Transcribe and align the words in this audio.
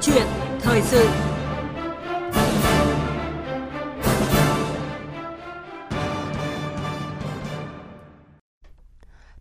chuyện 0.00 0.26
thời 0.60 0.82
sự 0.82 1.08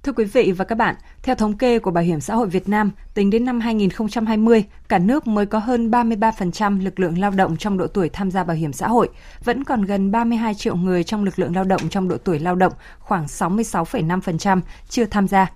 Thưa 0.04 0.14
quý 0.14 0.26
vị 0.26 0.52
và 0.52 0.66
các 0.66 0.76
bạn, 0.76 0.96
theo 1.24 1.36
thống 1.36 1.58
kê 1.58 1.80
của 1.80 1.92
Bảo 1.92 2.04
hiểm 2.04 2.20
xã 2.20 2.36
hội 2.36 2.48
Việt 2.48 2.70
Nam, 2.70 2.92
tính 3.14 3.30
đến 3.30 3.46
năm 3.46 3.60
2020, 3.60 4.64
cả 4.90 5.00
nước 5.00 5.28
mới 5.28 5.46
có 5.46 5.60
hơn 5.60 5.92
33% 5.92 6.84
lực 6.84 7.00
lượng 7.00 7.18
lao 7.18 7.32
động 7.32 7.58
trong 7.58 7.78
độ 7.78 7.88
tuổi 7.88 8.10
tham 8.10 8.32
gia 8.32 8.44
bảo 8.44 8.58
hiểm 8.58 8.74
xã 8.74 8.88
hội, 8.88 9.10
vẫn 9.44 9.64
còn 9.64 9.82
gần 9.82 10.12
32 10.12 10.54
triệu 10.54 10.76
người 10.76 11.04
trong 11.04 11.24
lực 11.24 11.40
lượng 11.40 11.56
lao 11.56 11.64
động 11.64 11.82
trong 11.90 12.08
độ 12.08 12.18
tuổi 12.18 12.40
lao 12.40 12.56
động, 12.56 12.74
khoảng 13.00 13.26
66,5% 13.26 14.62
chưa 14.90 15.06
tham 15.06 15.28
gia. 15.28 15.48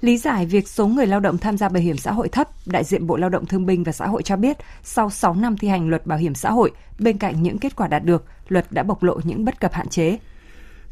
Lý 0.00 0.18
giải 0.18 0.46
việc 0.46 0.68
số 0.68 0.86
người 0.86 1.06
lao 1.06 1.20
động 1.20 1.38
tham 1.38 1.56
gia 1.56 1.68
bảo 1.68 1.82
hiểm 1.82 1.96
xã 1.96 2.12
hội 2.12 2.28
thấp, 2.28 2.48
đại 2.66 2.84
diện 2.84 3.06
Bộ 3.06 3.16
Lao 3.16 3.30
động 3.30 3.46
Thương 3.46 3.66
binh 3.66 3.84
và 3.84 3.92
Xã 3.92 4.06
hội 4.06 4.22
cho 4.22 4.36
biết, 4.36 4.56
sau 4.82 5.10
6 5.10 5.34
năm 5.34 5.56
thi 5.56 5.68
hành 5.68 5.88
luật 5.88 6.06
bảo 6.06 6.18
hiểm 6.18 6.34
xã 6.34 6.50
hội, 6.50 6.70
bên 6.98 7.18
cạnh 7.18 7.42
những 7.42 7.58
kết 7.58 7.76
quả 7.76 7.88
đạt 7.88 8.04
được, 8.04 8.24
luật 8.48 8.72
đã 8.72 8.82
bộc 8.82 9.02
lộ 9.02 9.20
những 9.24 9.44
bất 9.44 9.60
cập 9.60 9.72
hạn 9.72 9.88
chế. 9.88 10.18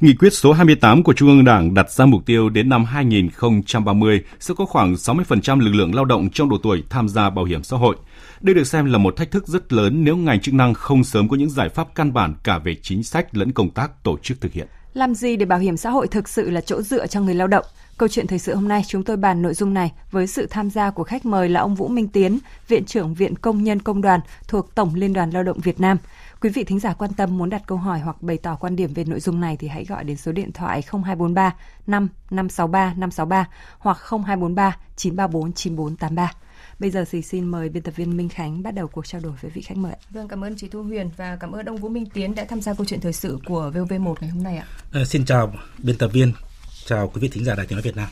Nghị 0.00 0.14
quyết 0.14 0.32
số 0.32 0.52
28 0.52 1.02
của 1.02 1.12
Trung 1.12 1.28
ương 1.28 1.44
Đảng 1.44 1.74
đặt 1.74 1.90
ra 1.90 2.06
mục 2.06 2.26
tiêu 2.26 2.48
đến 2.48 2.68
năm 2.68 2.84
2030 2.84 4.24
sẽ 4.40 4.54
có 4.56 4.66
khoảng 4.66 4.94
60% 4.94 5.60
lực 5.60 5.72
lượng 5.74 5.94
lao 5.94 6.04
động 6.04 6.28
trong 6.32 6.48
độ 6.48 6.56
tuổi 6.62 6.82
tham 6.90 7.08
gia 7.08 7.30
bảo 7.30 7.44
hiểm 7.44 7.62
xã 7.62 7.76
hội. 7.76 7.96
Đây 8.40 8.54
được 8.54 8.66
xem 8.66 8.86
là 8.86 8.98
một 8.98 9.16
thách 9.16 9.30
thức 9.30 9.46
rất 9.46 9.72
lớn 9.72 10.04
nếu 10.04 10.16
ngành 10.16 10.40
chức 10.40 10.54
năng 10.54 10.74
không 10.74 11.04
sớm 11.04 11.28
có 11.28 11.36
những 11.36 11.50
giải 11.50 11.68
pháp 11.68 11.94
căn 11.94 12.12
bản 12.12 12.34
cả 12.44 12.58
về 12.58 12.76
chính 12.82 13.02
sách 13.02 13.36
lẫn 13.36 13.52
công 13.52 13.70
tác 13.70 14.04
tổ 14.04 14.18
chức 14.22 14.40
thực 14.40 14.52
hiện. 14.52 14.68
Làm 14.94 15.14
gì 15.14 15.36
để 15.36 15.46
bảo 15.46 15.58
hiểm 15.58 15.76
xã 15.76 15.90
hội 15.90 16.08
thực 16.08 16.28
sự 16.28 16.50
là 16.50 16.60
chỗ 16.60 16.82
dựa 16.82 17.06
cho 17.06 17.20
người 17.20 17.34
lao 17.34 17.46
động? 17.46 17.64
Câu 17.98 18.08
chuyện 18.08 18.26
thời 18.26 18.38
sự 18.38 18.54
hôm 18.54 18.68
nay 18.68 18.82
chúng 18.86 19.04
tôi 19.04 19.16
bàn 19.16 19.42
nội 19.42 19.54
dung 19.54 19.74
này 19.74 19.92
với 20.10 20.26
sự 20.26 20.46
tham 20.46 20.70
gia 20.70 20.90
của 20.90 21.04
khách 21.04 21.26
mời 21.26 21.48
là 21.48 21.60
ông 21.60 21.74
Vũ 21.74 21.88
Minh 21.88 22.08
Tiến, 22.08 22.38
Viện 22.68 22.84
trưởng 22.84 23.14
Viện 23.14 23.36
Công 23.36 23.64
nhân 23.64 23.82
Công 23.82 24.02
đoàn 24.02 24.20
thuộc 24.48 24.74
Tổng 24.74 24.94
Liên 24.94 25.12
đoàn 25.12 25.30
Lao 25.30 25.42
động 25.42 25.60
Việt 25.60 25.80
Nam. 25.80 25.96
Quý 26.40 26.50
vị 26.50 26.64
thính 26.64 26.80
giả 26.80 26.92
quan 26.92 27.12
tâm 27.12 27.38
muốn 27.38 27.50
đặt 27.50 27.62
câu 27.66 27.78
hỏi 27.78 28.00
hoặc 28.00 28.22
bày 28.22 28.38
tỏ 28.38 28.56
quan 28.60 28.76
điểm 28.76 28.94
về 28.94 29.04
nội 29.04 29.20
dung 29.20 29.40
này 29.40 29.56
thì 29.56 29.68
hãy 29.68 29.84
gọi 29.84 30.04
đến 30.04 30.16
số 30.16 30.32
điện 30.32 30.52
thoại 30.52 30.82
0243 30.90 31.54
5 31.86 32.08
563 32.30 32.84
563 32.84 33.48
hoặc 33.78 33.98
0243 34.10 34.76
934 34.96 35.52
9483. 35.52 36.32
Bây 36.78 36.90
giờ 36.90 37.04
thì 37.10 37.22
xin 37.22 37.44
mời 37.44 37.68
biên 37.68 37.82
tập 37.82 37.96
viên 37.96 38.16
Minh 38.16 38.28
Khánh 38.28 38.62
bắt 38.62 38.74
đầu 38.74 38.88
cuộc 38.88 39.06
trao 39.06 39.20
đổi 39.20 39.32
với 39.40 39.50
vị 39.50 39.62
khách 39.62 39.76
mời. 39.76 39.92
Vâng, 40.10 40.28
cảm 40.28 40.44
ơn 40.44 40.56
chị 40.56 40.68
Thu 40.68 40.82
Huyền 40.82 41.10
và 41.16 41.36
cảm 41.36 41.52
ơn 41.52 41.66
ông 41.66 41.76
Vũ 41.76 41.88
Minh 41.88 42.06
Tiến 42.06 42.34
đã 42.34 42.44
tham 42.44 42.60
gia 42.60 42.74
câu 42.74 42.86
chuyện 42.86 43.00
thời 43.00 43.12
sự 43.12 43.38
của 43.46 43.72
VOV1 43.74 44.14
ngày 44.20 44.30
hôm 44.30 44.42
nay 44.42 44.56
ạ. 44.56 44.66
À, 44.92 45.04
xin 45.04 45.24
chào 45.24 45.52
biên 45.78 45.98
tập 45.98 46.10
viên, 46.12 46.32
chào 46.88 47.08
quý 47.08 47.20
vị 47.20 47.28
thính 47.28 47.44
giả 47.44 47.54
Đài 47.54 47.66
Tiếng 47.66 47.76
nói 47.76 47.82
Việt 47.82 47.96
Nam. 47.96 48.08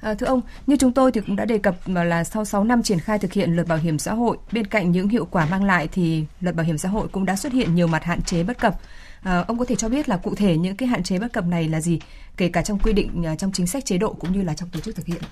À, 0.00 0.14
thưa 0.14 0.26
ông, 0.26 0.40
như 0.66 0.76
chúng 0.76 0.92
tôi 0.92 1.12
thì 1.12 1.20
cũng 1.20 1.36
đã 1.36 1.44
đề 1.44 1.58
cập 1.58 1.76
là 1.86 2.24
sau 2.24 2.44
6 2.44 2.64
năm 2.64 2.82
triển 2.82 3.00
khai 3.00 3.18
thực 3.18 3.32
hiện 3.32 3.52
luật 3.52 3.68
bảo 3.68 3.78
hiểm 3.78 3.98
xã 3.98 4.14
hội, 4.14 4.36
bên 4.52 4.66
cạnh 4.66 4.92
những 4.92 5.08
hiệu 5.08 5.24
quả 5.30 5.46
mang 5.46 5.64
lại 5.64 5.88
thì 5.92 6.24
luật 6.40 6.56
bảo 6.56 6.66
hiểm 6.66 6.78
xã 6.78 6.88
hội 6.88 7.08
cũng 7.08 7.24
đã 7.24 7.36
xuất 7.36 7.52
hiện 7.52 7.74
nhiều 7.74 7.86
mặt 7.86 8.04
hạn 8.04 8.22
chế 8.22 8.42
bất 8.42 8.58
cập. 8.58 8.80
À, 9.22 9.44
ông 9.48 9.58
có 9.58 9.64
thể 9.64 9.74
cho 9.74 9.88
biết 9.88 10.08
là 10.08 10.16
cụ 10.16 10.34
thể 10.34 10.56
những 10.56 10.76
cái 10.76 10.88
hạn 10.88 11.02
chế 11.02 11.18
bất 11.18 11.32
cập 11.32 11.44
này 11.44 11.68
là 11.68 11.80
gì, 11.80 12.00
kể 12.36 12.48
cả 12.48 12.62
trong 12.62 12.78
quy 12.78 12.92
định 12.92 13.26
à, 13.26 13.34
trong 13.36 13.52
chính 13.52 13.66
sách 13.66 13.84
chế 13.84 13.98
độ 13.98 14.12
cũng 14.12 14.32
như 14.32 14.42
là 14.42 14.54
trong 14.54 14.68
tổ 14.68 14.80
chức 14.80 14.96
thực 14.96 15.06
hiện? 15.06 15.22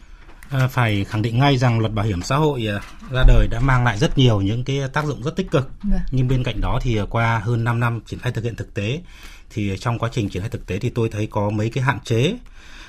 À, 0.50 0.68
phải 0.68 1.04
khẳng 1.04 1.22
định 1.22 1.38
ngay 1.38 1.56
rằng 1.56 1.80
luật 1.80 1.92
bảo 1.92 2.04
hiểm 2.06 2.22
xã 2.22 2.36
hội 2.36 2.68
à, 2.68 2.80
ra 3.12 3.22
đời 3.28 3.48
đã 3.50 3.60
mang 3.60 3.84
lại 3.84 3.98
rất 3.98 4.18
nhiều 4.18 4.40
những 4.40 4.64
cái 4.64 4.80
tác 4.92 5.04
dụng 5.04 5.22
rất 5.22 5.36
tích 5.36 5.50
cực. 5.50 5.70
Vâng. 5.82 6.00
Nhưng 6.10 6.28
bên 6.28 6.44
cạnh 6.44 6.60
đó 6.60 6.78
thì 6.82 6.98
qua 7.10 7.38
hơn 7.44 7.64
5 7.64 7.80
năm 7.80 8.00
triển 8.06 8.20
khai 8.20 8.32
thực 8.32 8.44
hiện 8.44 8.56
thực 8.56 8.74
tế 8.74 9.00
thì 9.50 9.76
trong 9.80 9.98
quá 9.98 10.08
trình 10.12 10.28
triển 10.28 10.42
khai 10.42 10.50
thực 10.50 10.66
tế 10.66 10.78
thì 10.78 10.90
tôi 10.90 11.08
thấy 11.08 11.26
có 11.26 11.50
mấy 11.50 11.70
cái 11.70 11.84
hạn 11.84 11.98
chế 12.04 12.36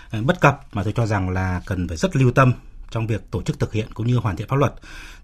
ờ, 0.10 0.22
bất 0.22 0.42
cập 0.42 0.60
mà 0.72 0.84
tôi 0.84 0.94
cho 0.94 1.06
rằng 1.06 1.30
là 1.30 1.62
cần 1.66 1.88
phải 1.88 1.98
rất 1.98 2.16
lưu 2.16 2.32
tâm 2.32 2.54
trong 2.92 3.08
việc 3.08 3.32
tổ 3.32 3.42
chức 3.42 3.60
thực 3.60 3.74
hiện 3.74 3.94
cũng 3.94 4.08
như 4.08 4.18
hoàn 4.18 4.36
thiện 4.36 4.48
pháp 4.48 4.56
luật. 4.56 4.74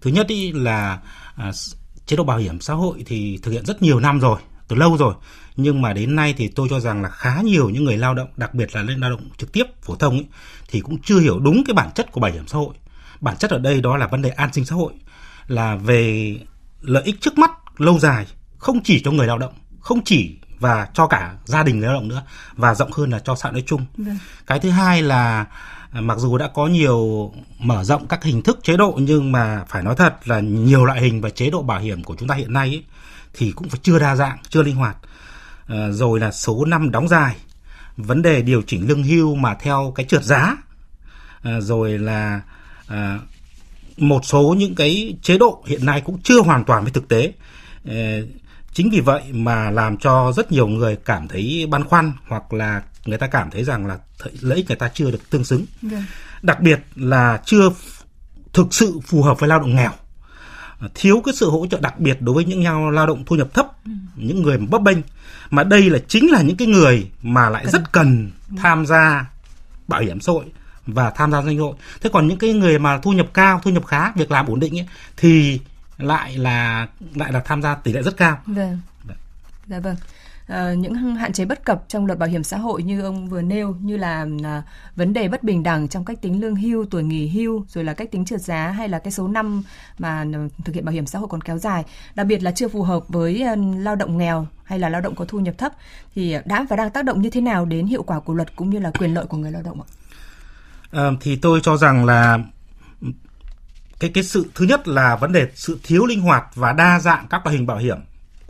Thứ 0.00 0.10
nhất 0.10 0.28
ý 0.28 0.52
là 0.52 1.00
à, 1.36 1.52
chế 2.06 2.16
độ 2.16 2.24
bảo 2.24 2.38
hiểm 2.38 2.60
xã 2.60 2.74
hội 2.74 3.02
thì 3.06 3.38
thực 3.42 3.50
hiện 3.50 3.66
rất 3.66 3.82
nhiều 3.82 4.00
năm 4.00 4.20
rồi, 4.20 4.40
từ 4.68 4.76
lâu 4.76 4.96
rồi. 4.96 5.14
Nhưng 5.56 5.82
mà 5.82 5.92
đến 5.92 6.16
nay 6.16 6.34
thì 6.36 6.48
tôi 6.48 6.68
cho 6.70 6.80
rằng 6.80 7.02
là 7.02 7.08
khá 7.08 7.42
nhiều 7.42 7.70
những 7.70 7.84
người 7.84 7.96
lao 7.96 8.14
động, 8.14 8.28
đặc 8.36 8.54
biệt 8.54 8.74
là 8.74 8.82
lên 8.82 9.00
lao 9.00 9.10
động 9.10 9.28
trực 9.36 9.52
tiếp 9.52 9.64
phổ 9.82 9.96
thông 9.96 10.18
ý, 10.18 10.26
thì 10.68 10.80
cũng 10.80 10.98
chưa 11.02 11.20
hiểu 11.20 11.38
đúng 11.38 11.62
cái 11.66 11.74
bản 11.74 11.90
chất 11.94 12.12
của 12.12 12.20
bảo 12.20 12.32
hiểm 12.32 12.46
xã 12.46 12.58
hội. 12.58 12.74
Bản 13.20 13.36
chất 13.36 13.50
ở 13.50 13.58
đây 13.58 13.80
đó 13.80 13.96
là 13.96 14.06
vấn 14.06 14.22
đề 14.22 14.30
an 14.30 14.52
sinh 14.52 14.64
xã 14.64 14.74
hội, 14.74 14.92
là 15.46 15.76
về 15.76 16.36
lợi 16.80 17.02
ích 17.02 17.20
trước 17.20 17.38
mắt 17.38 17.50
lâu 17.78 17.98
dài, 17.98 18.26
không 18.58 18.82
chỉ 18.82 19.02
cho 19.02 19.10
người 19.10 19.26
lao 19.26 19.38
động, 19.38 19.52
không 19.80 20.04
chỉ 20.04 20.38
và 20.62 20.88
cho 20.94 21.06
cả 21.06 21.34
gia 21.44 21.62
đình 21.62 21.78
người 21.78 21.86
lao 21.86 21.94
động 21.94 22.08
nữa 22.08 22.22
và 22.56 22.74
rộng 22.74 22.92
hơn 22.92 23.10
là 23.10 23.18
cho 23.18 23.34
xã 23.34 23.50
nói 23.50 23.62
chung. 23.66 23.86
Vâng. 23.96 24.18
Cái 24.46 24.58
thứ 24.58 24.70
hai 24.70 25.02
là 25.02 25.46
à, 25.92 26.00
mặc 26.00 26.18
dù 26.18 26.38
đã 26.38 26.48
có 26.54 26.66
nhiều 26.66 27.32
mở 27.58 27.84
rộng 27.84 28.06
các 28.06 28.24
hình 28.24 28.42
thức 28.42 28.58
chế 28.62 28.76
độ 28.76 28.98
nhưng 28.98 29.32
mà 29.32 29.64
phải 29.68 29.82
nói 29.82 29.94
thật 29.96 30.28
là 30.28 30.40
nhiều 30.40 30.84
loại 30.84 31.00
hình 31.00 31.20
và 31.20 31.30
chế 31.30 31.50
độ 31.50 31.62
bảo 31.62 31.80
hiểm 31.80 32.02
của 32.02 32.16
chúng 32.18 32.28
ta 32.28 32.34
hiện 32.34 32.52
nay 32.52 32.68
ấy, 32.68 32.84
thì 33.34 33.52
cũng 33.52 33.68
phải 33.68 33.80
chưa 33.82 33.98
đa 33.98 34.16
dạng, 34.16 34.38
chưa 34.48 34.62
linh 34.62 34.76
hoạt. 34.76 34.96
À, 35.66 35.88
rồi 35.90 36.20
là 36.20 36.32
số 36.32 36.64
năm 36.64 36.90
đóng 36.90 37.08
dài, 37.08 37.36
vấn 37.96 38.22
đề 38.22 38.42
điều 38.42 38.62
chỉnh 38.62 38.88
lương 38.88 39.02
hưu 39.02 39.34
mà 39.34 39.54
theo 39.54 39.92
cái 39.94 40.06
trượt 40.06 40.24
giá, 40.24 40.56
à, 41.42 41.60
rồi 41.60 41.98
là 41.98 42.40
à, 42.86 43.18
một 43.96 44.24
số 44.24 44.54
những 44.58 44.74
cái 44.74 45.16
chế 45.22 45.38
độ 45.38 45.64
hiện 45.66 45.86
nay 45.86 46.00
cũng 46.00 46.18
chưa 46.22 46.40
hoàn 46.40 46.64
toàn 46.64 46.82
với 46.82 46.92
thực 46.92 47.08
tế. 47.08 47.32
Chính 48.72 48.90
vì 48.90 49.00
vậy 49.00 49.22
mà 49.32 49.70
làm 49.70 49.96
cho 49.96 50.32
rất 50.36 50.52
nhiều 50.52 50.66
người 50.66 50.96
cảm 51.04 51.28
thấy 51.28 51.66
băn 51.70 51.84
khoăn 51.84 52.12
hoặc 52.28 52.52
là 52.52 52.82
người 53.04 53.18
ta 53.18 53.26
cảm 53.26 53.50
thấy 53.50 53.64
rằng 53.64 53.86
là 53.86 53.98
lợi 54.40 54.56
ích 54.56 54.66
người 54.68 54.76
ta 54.76 54.88
chưa 54.94 55.10
được 55.10 55.30
tương 55.30 55.44
xứng. 55.44 55.64
Yeah. 55.82 55.92
Vâng. 55.92 56.04
Đặc 56.42 56.60
biệt 56.60 56.80
là 56.96 57.40
chưa 57.44 57.70
thực 58.52 58.74
sự 58.74 59.00
phù 59.06 59.22
hợp 59.22 59.40
với 59.40 59.48
lao 59.48 59.58
động 59.58 59.76
nghèo 59.76 59.90
thiếu 60.94 61.22
cái 61.24 61.34
sự 61.34 61.50
hỗ 61.50 61.66
trợ 61.66 61.78
đặc 61.80 62.00
biệt 62.00 62.22
đối 62.22 62.34
với 62.34 62.44
những 62.44 62.60
nhau 62.60 62.90
lao 62.90 63.06
động 63.06 63.24
thu 63.26 63.36
nhập 63.36 63.54
thấp, 63.54 63.66
ừ. 63.84 63.92
những 64.16 64.42
người 64.42 64.58
bấp 64.58 64.82
bênh 64.82 64.98
mà 65.50 65.64
đây 65.64 65.90
là 65.90 65.98
chính 66.08 66.30
là 66.30 66.42
những 66.42 66.56
cái 66.56 66.68
người 66.68 67.10
mà 67.22 67.48
lại 67.48 67.64
cần. 67.64 67.72
rất 67.72 67.92
cần 67.92 68.30
tham 68.56 68.86
gia 68.86 69.26
bảo 69.88 70.00
hiểm 70.00 70.20
xã 70.20 70.32
hội 70.32 70.44
và 70.86 71.10
tham 71.10 71.32
gia 71.32 71.42
doanh 71.42 71.58
hội. 71.58 71.74
Thế 72.00 72.10
còn 72.12 72.28
những 72.28 72.38
cái 72.38 72.52
người 72.52 72.78
mà 72.78 72.98
thu 72.98 73.12
nhập 73.12 73.26
cao, 73.34 73.60
thu 73.64 73.70
nhập 73.70 73.86
khá, 73.86 74.12
việc 74.12 74.30
làm 74.30 74.46
ổn 74.46 74.60
định 74.60 74.78
ấy, 74.78 74.86
thì 75.16 75.60
lại 76.02 76.38
là 76.38 76.88
lại 77.14 77.32
là 77.32 77.40
tham 77.44 77.62
gia 77.62 77.74
tỷ 77.74 77.92
lệ 77.92 78.02
rất 78.02 78.16
cao. 78.16 78.38
Vâng. 78.46 78.78
Dạ 79.66 79.80
vâng. 79.80 79.96
À, 80.46 80.72
những 80.72 80.94
hạn 80.94 81.32
chế 81.32 81.44
bất 81.44 81.64
cập 81.64 81.84
trong 81.88 82.06
luật 82.06 82.18
bảo 82.18 82.28
hiểm 82.28 82.42
xã 82.44 82.56
hội 82.56 82.82
như 82.82 83.00
ông 83.00 83.28
vừa 83.28 83.42
nêu 83.42 83.76
như 83.80 83.96
là 83.96 84.26
à, 84.44 84.62
vấn 84.96 85.12
đề 85.12 85.28
bất 85.28 85.42
bình 85.42 85.62
đẳng 85.62 85.88
trong 85.88 86.04
cách 86.04 86.18
tính 86.22 86.40
lương 86.40 86.56
hưu, 86.56 86.84
tuổi 86.84 87.02
nghỉ 87.02 87.28
hưu, 87.28 87.64
rồi 87.68 87.84
là 87.84 87.94
cách 87.94 88.10
tính 88.10 88.24
trượt 88.24 88.40
giá 88.40 88.68
hay 88.68 88.88
là 88.88 88.98
cái 88.98 89.12
số 89.12 89.28
năm 89.28 89.62
mà 89.98 90.26
ờ, 90.32 90.48
thực 90.64 90.74
hiện 90.74 90.84
bảo 90.84 90.92
hiểm 90.92 91.06
xã 91.06 91.18
hội 91.18 91.28
còn 91.28 91.40
kéo 91.40 91.58
dài, 91.58 91.84
đặc 92.14 92.26
biệt 92.26 92.42
là 92.42 92.50
chưa 92.50 92.68
phù 92.68 92.82
hợp 92.82 93.08
với 93.08 93.42
à, 93.42 93.56
lao 93.78 93.96
động 93.96 94.18
nghèo 94.18 94.46
hay 94.64 94.78
là 94.78 94.88
lao 94.88 95.00
động 95.00 95.14
có 95.14 95.24
thu 95.24 95.40
nhập 95.40 95.54
thấp 95.58 95.72
thì 96.14 96.36
đã 96.44 96.66
và 96.70 96.76
đang 96.76 96.90
tác 96.90 97.04
động 97.04 97.22
như 97.22 97.30
thế 97.30 97.40
nào 97.40 97.64
đến 97.64 97.86
hiệu 97.86 98.02
quả 98.02 98.20
của 98.20 98.34
luật 98.34 98.56
cũng 98.56 98.70
như 98.70 98.78
là 98.78 98.90
quyền 98.98 99.14
lợi 99.14 99.24
của 99.24 99.36
người 99.36 99.50
lao 99.50 99.62
động 99.62 99.80
ạ? 99.80 99.86
À, 100.90 101.10
thì 101.20 101.36
tôi 101.36 101.60
cho 101.62 101.76
rằng 101.76 102.04
là 102.04 102.38
cái 104.02 104.10
cái 104.14 104.24
sự 104.24 104.50
thứ 104.54 104.64
nhất 104.64 104.88
là 104.88 105.16
vấn 105.16 105.32
đề 105.32 105.48
sự 105.54 105.78
thiếu 105.82 106.06
linh 106.06 106.20
hoạt 106.20 106.44
và 106.54 106.72
đa 106.72 107.00
dạng 107.00 107.26
các 107.30 107.46
loại 107.46 107.56
hình 107.56 107.66
bảo 107.66 107.76
hiểm 107.76 107.98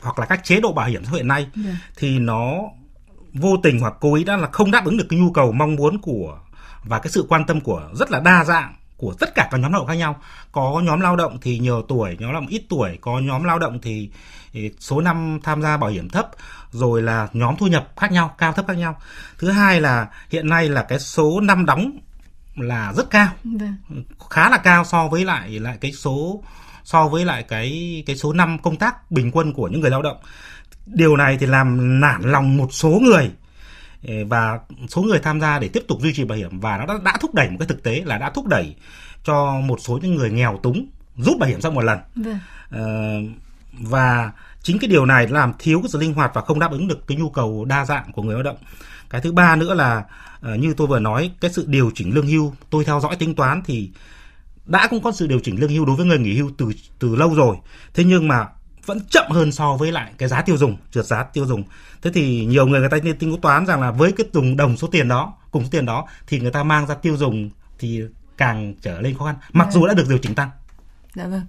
hoặc 0.02 0.18
là 0.18 0.26
các 0.26 0.44
chế 0.44 0.60
độ 0.60 0.72
bảo 0.72 0.88
hiểm 0.88 1.04
xã 1.04 1.10
hội 1.10 1.18
hiện 1.18 1.28
nay 1.28 1.40
yeah. 1.40 1.66
Dạ. 1.66 1.72
thì 1.96 2.18
nó 2.18 2.54
vô 3.34 3.56
tình 3.62 3.80
hoặc 3.80 3.94
cố 4.00 4.14
ý 4.14 4.24
đã 4.24 4.36
là 4.36 4.48
không 4.52 4.70
đáp 4.70 4.84
ứng 4.84 4.96
được 4.96 5.06
cái 5.08 5.18
nhu 5.18 5.32
cầu 5.32 5.52
mong 5.52 5.76
muốn 5.76 5.98
của 5.98 6.38
và 6.84 6.98
cái 6.98 7.10
sự 7.10 7.26
quan 7.28 7.44
tâm 7.46 7.60
của 7.60 7.90
rất 7.94 8.10
là 8.10 8.20
đa 8.20 8.44
dạng 8.44 8.74
của 8.96 9.14
tất 9.18 9.34
cả 9.34 9.48
các 9.50 9.58
nhóm 9.58 9.72
lao 9.72 9.80
động 9.80 9.88
khác 9.88 9.94
nhau 9.94 10.16
có 10.52 10.80
nhóm 10.84 11.00
lao 11.00 11.16
động 11.16 11.38
thì 11.42 11.58
nhiều 11.58 11.82
tuổi 11.82 12.16
nhóm 12.18 12.32
lao 12.32 12.40
động 12.40 12.46
ít 12.46 12.62
tuổi 12.68 12.98
có 13.00 13.18
nhóm 13.18 13.44
lao 13.44 13.58
động 13.58 13.78
thì 13.82 14.10
số 14.78 15.00
năm 15.00 15.38
tham 15.42 15.62
gia 15.62 15.76
bảo 15.76 15.90
hiểm 15.90 16.08
thấp 16.08 16.30
rồi 16.70 17.02
là 17.02 17.28
nhóm 17.32 17.56
thu 17.56 17.66
nhập 17.66 17.88
khác 17.96 18.12
nhau 18.12 18.34
cao 18.38 18.52
thấp 18.52 18.64
khác 18.68 18.76
nhau 18.76 19.00
thứ 19.38 19.50
hai 19.50 19.80
là 19.80 20.08
hiện 20.30 20.48
nay 20.48 20.68
là 20.68 20.82
cái 20.82 20.98
số 20.98 21.40
năm 21.40 21.66
đóng 21.66 21.98
là 22.56 22.92
rất 22.96 23.10
cao 23.10 23.28
vâng. 23.44 23.74
khá 24.30 24.50
là 24.50 24.58
cao 24.58 24.84
so 24.84 25.08
với 25.08 25.24
lại 25.24 25.50
lại 25.50 25.76
cái 25.80 25.92
số 25.92 26.42
so 26.84 27.08
với 27.08 27.24
lại 27.24 27.42
cái 27.42 28.02
cái 28.06 28.16
số 28.16 28.32
năm 28.32 28.58
công 28.58 28.76
tác 28.76 29.10
bình 29.10 29.30
quân 29.32 29.52
của 29.52 29.68
những 29.68 29.80
người 29.80 29.90
lao 29.90 30.02
động 30.02 30.16
điều 30.86 31.16
này 31.16 31.36
thì 31.40 31.46
làm 31.46 32.00
nản 32.00 32.22
lòng 32.22 32.56
một 32.56 32.68
số 32.72 32.88
người 32.88 33.30
và 34.26 34.58
số 34.88 35.02
người 35.02 35.18
tham 35.18 35.40
gia 35.40 35.58
để 35.58 35.68
tiếp 35.68 35.82
tục 35.88 36.00
duy 36.00 36.14
trì 36.14 36.24
bảo 36.24 36.38
hiểm 36.38 36.60
và 36.60 36.78
nó 36.78 36.86
đã, 36.86 36.94
đã 37.04 37.16
thúc 37.20 37.34
đẩy 37.34 37.50
một 37.50 37.56
cái 37.58 37.68
thực 37.68 37.82
tế 37.82 38.02
là 38.04 38.18
đã 38.18 38.30
thúc 38.30 38.46
đẩy 38.46 38.74
cho 39.24 39.60
một 39.60 39.80
số 39.80 39.98
những 40.02 40.14
người 40.14 40.30
nghèo 40.30 40.58
túng 40.62 40.86
rút 41.16 41.38
bảo 41.38 41.48
hiểm 41.48 41.60
sau 41.60 41.72
một 41.72 41.84
lần 41.84 41.98
vâng. 42.14 42.38
ờ, 42.70 43.14
và 43.72 44.32
chính 44.62 44.78
cái 44.78 44.88
điều 44.88 45.06
này 45.06 45.28
làm 45.28 45.52
thiếu 45.58 45.80
cái 45.82 45.88
sự 45.88 45.98
linh 45.98 46.14
hoạt 46.14 46.30
và 46.34 46.42
không 46.42 46.58
đáp 46.58 46.70
ứng 46.70 46.88
được 46.88 47.06
cái 47.06 47.16
nhu 47.16 47.30
cầu 47.30 47.64
đa 47.64 47.84
dạng 47.84 48.12
của 48.12 48.22
người 48.22 48.34
lao 48.34 48.42
động 48.42 48.56
cái 49.12 49.20
thứ 49.20 49.32
ba 49.32 49.56
nữa 49.56 49.74
là 49.74 50.04
uh, 50.52 50.58
như 50.58 50.74
tôi 50.74 50.86
vừa 50.86 51.00
nói 51.00 51.30
cái 51.40 51.52
sự 51.52 51.64
điều 51.68 51.90
chỉnh 51.94 52.14
lương 52.14 52.26
hưu 52.26 52.54
tôi 52.70 52.84
theo 52.84 53.00
dõi 53.00 53.16
tính 53.16 53.34
toán 53.34 53.62
thì 53.64 53.90
đã 54.66 54.88
cũng 54.90 55.02
có 55.02 55.12
sự 55.12 55.26
điều 55.26 55.40
chỉnh 55.40 55.60
lương 55.60 55.70
hưu 55.70 55.84
đối 55.84 55.96
với 55.96 56.06
người 56.06 56.18
nghỉ 56.18 56.36
hưu 56.36 56.50
từ 56.58 56.72
từ 56.98 57.16
lâu 57.16 57.34
rồi. 57.34 57.56
Thế 57.94 58.04
nhưng 58.04 58.28
mà 58.28 58.48
vẫn 58.86 59.00
chậm 59.10 59.30
hơn 59.30 59.52
so 59.52 59.76
với 59.76 59.92
lại 59.92 60.12
cái 60.18 60.28
giá 60.28 60.42
tiêu 60.42 60.56
dùng 60.56 60.76
trượt 60.90 61.04
giá 61.04 61.22
tiêu 61.22 61.46
dùng. 61.46 61.64
Thế 62.02 62.10
thì 62.14 62.44
nhiều 62.44 62.66
người 62.66 62.80
người 62.80 62.88
ta 62.88 62.96
nên 63.02 63.18
tính 63.18 63.40
toán 63.40 63.66
rằng 63.66 63.80
là 63.80 63.90
với 63.90 64.12
cái 64.12 64.26
dùng 64.32 64.56
đồng 64.56 64.76
số 64.76 64.86
tiền 64.86 65.08
đó 65.08 65.34
cùng 65.50 65.62
số 65.62 65.68
tiền 65.72 65.86
đó 65.86 66.08
thì 66.26 66.40
người 66.40 66.50
ta 66.50 66.62
mang 66.62 66.86
ra 66.86 66.94
tiêu 66.94 67.16
dùng 67.16 67.50
thì 67.78 68.02
càng 68.36 68.74
trở 68.82 69.00
lên 69.00 69.18
khó 69.18 69.24
khăn 69.24 69.34
mặc 69.52 69.68
dù 69.72 69.86
đã 69.86 69.94
được 69.94 70.08
điều 70.08 70.18
chỉnh 70.18 70.34
tăng. 70.34 70.50
Dạ 71.14 71.26
vâng 71.26 71.46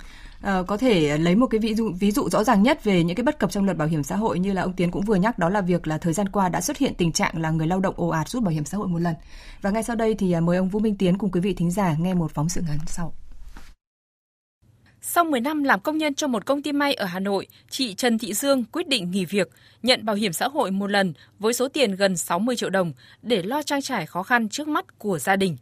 uh, 0.47 0.67
có 0.67 0.77
thể 0.77 1.17
lấy 1.17 1.35
một 1.35 1.47
cái 1.47 1.59
ví 1.59 1.75
dụ 1.75 1.91
ví 1.99 2.11
dụ 2.11 2.29
rõ 2.29 2.43
ràng 2.43 2.63
nhất 2.63 2.83
về 2.83 3.03
những 3.03 3.15
cái 3.15 3.23
bất 3.23 3.39
cập 3.39 3.51
trong 3.51 3.65
luật 3.65 3.77
bảo 3.77 3.87
hiểm 3.87 4.03
xã 4.03 4.15
hội 4.15 4.39
như 4.39 4.53
là 4.53 4.61
ông 4.61 4.73
Tiến 4.73 4.91
cũng 4.91 5.05
vừa 5.05 5.15
nhắc 5.15 5.39
đó 5.39 5.49
là 5.49 5.61
việc 5.61 5.87
là 5.87 5.97
thời 5.97 6.13
gian 6.13 6.29
qua 6.29 6.49
đã 6.49 6.61
xuất 6.61 6.77
hiện 6.77 6.93
tình 6.97 7.11
trạng 7.11 7.41
là 7.41 7.51
người 7.51 7.67
lao 7.67 7.79
động 7.79 7.93
ồ 7.97 8.07
ạt 8.07 8.29
rút 8.29 8.43
bảo 8.43 8.51
hiểm 8.51 8.65
xã 8.65 8.77
hội 8.77 8.87
một 8.87 8.99
lần. 8.99 9.15
Và 9.61 9.69
ngay 9.69 9.83
sau 9.83 9.95
đây 9.95 10.15
thì 10.19 10.35
mời 10.39 10.57
ông 10.57 10.69
Vũ 10.69 10.79
Minh 10.79 10.97
Tiến 10.97 11.17
cùng 11.17 11.31
quý 11.31 11.39
vị 11.39 11.53
thính 11.53 11.71
giả 11.71 11.95
nghe 11.99 12.13
một 12.13 12.31
phóng 12.31 12.49
sự 12.49 12.61
ngắn 12.67 12.77
sau. 12.87 13.13
Sau 15.05 15.23
10 15.23 15.41
năm 15.41 15.63
làm 15.63 15.79
công 15.79 15.97
nhân 15.97 16.13
cho 16.13 16.27
một 16.27 16.45
công 16.45 16.61
ty 16.61 16.71
may 16.71 16.93
ở 16.93 17.05
Hà 17.05 17.19
Nội, 17.19 17.47
chị 17.69 17.93
Trần 17.93 18.17
Thị 18.17 18.33
Dương 18.33 18.63
quyết 18.71 18.87
định 18.87 19.11
nghỉ 19.11 19.25
việc, 19.25 19.49
nhận 19.83 20.05
bảo 20.05 20.15
hiểm 20.15 20.33
xã 20.33 20.47
hội 20.47 20.71
một 20.71 20.87
lần 20.87 21.13
với 21.39 21.53
số 21.53 21.67
tiền 21.67 21.95
gần 21.95 22.17
60 22.17 22.55
triệu 22.55 22.69
đồng 22.69 22.93
để 23.21 23.43
lo 23.43 23.61
trang 23.61 23.81
trải 23.81 24.05
khó 24.05 24.23
khăn 24.23 24.49
trước 24.49 24.67
mắt 24.67 24.99
của 24.99 25.19
gia 25.19 25.35
đình. 25.35 25.57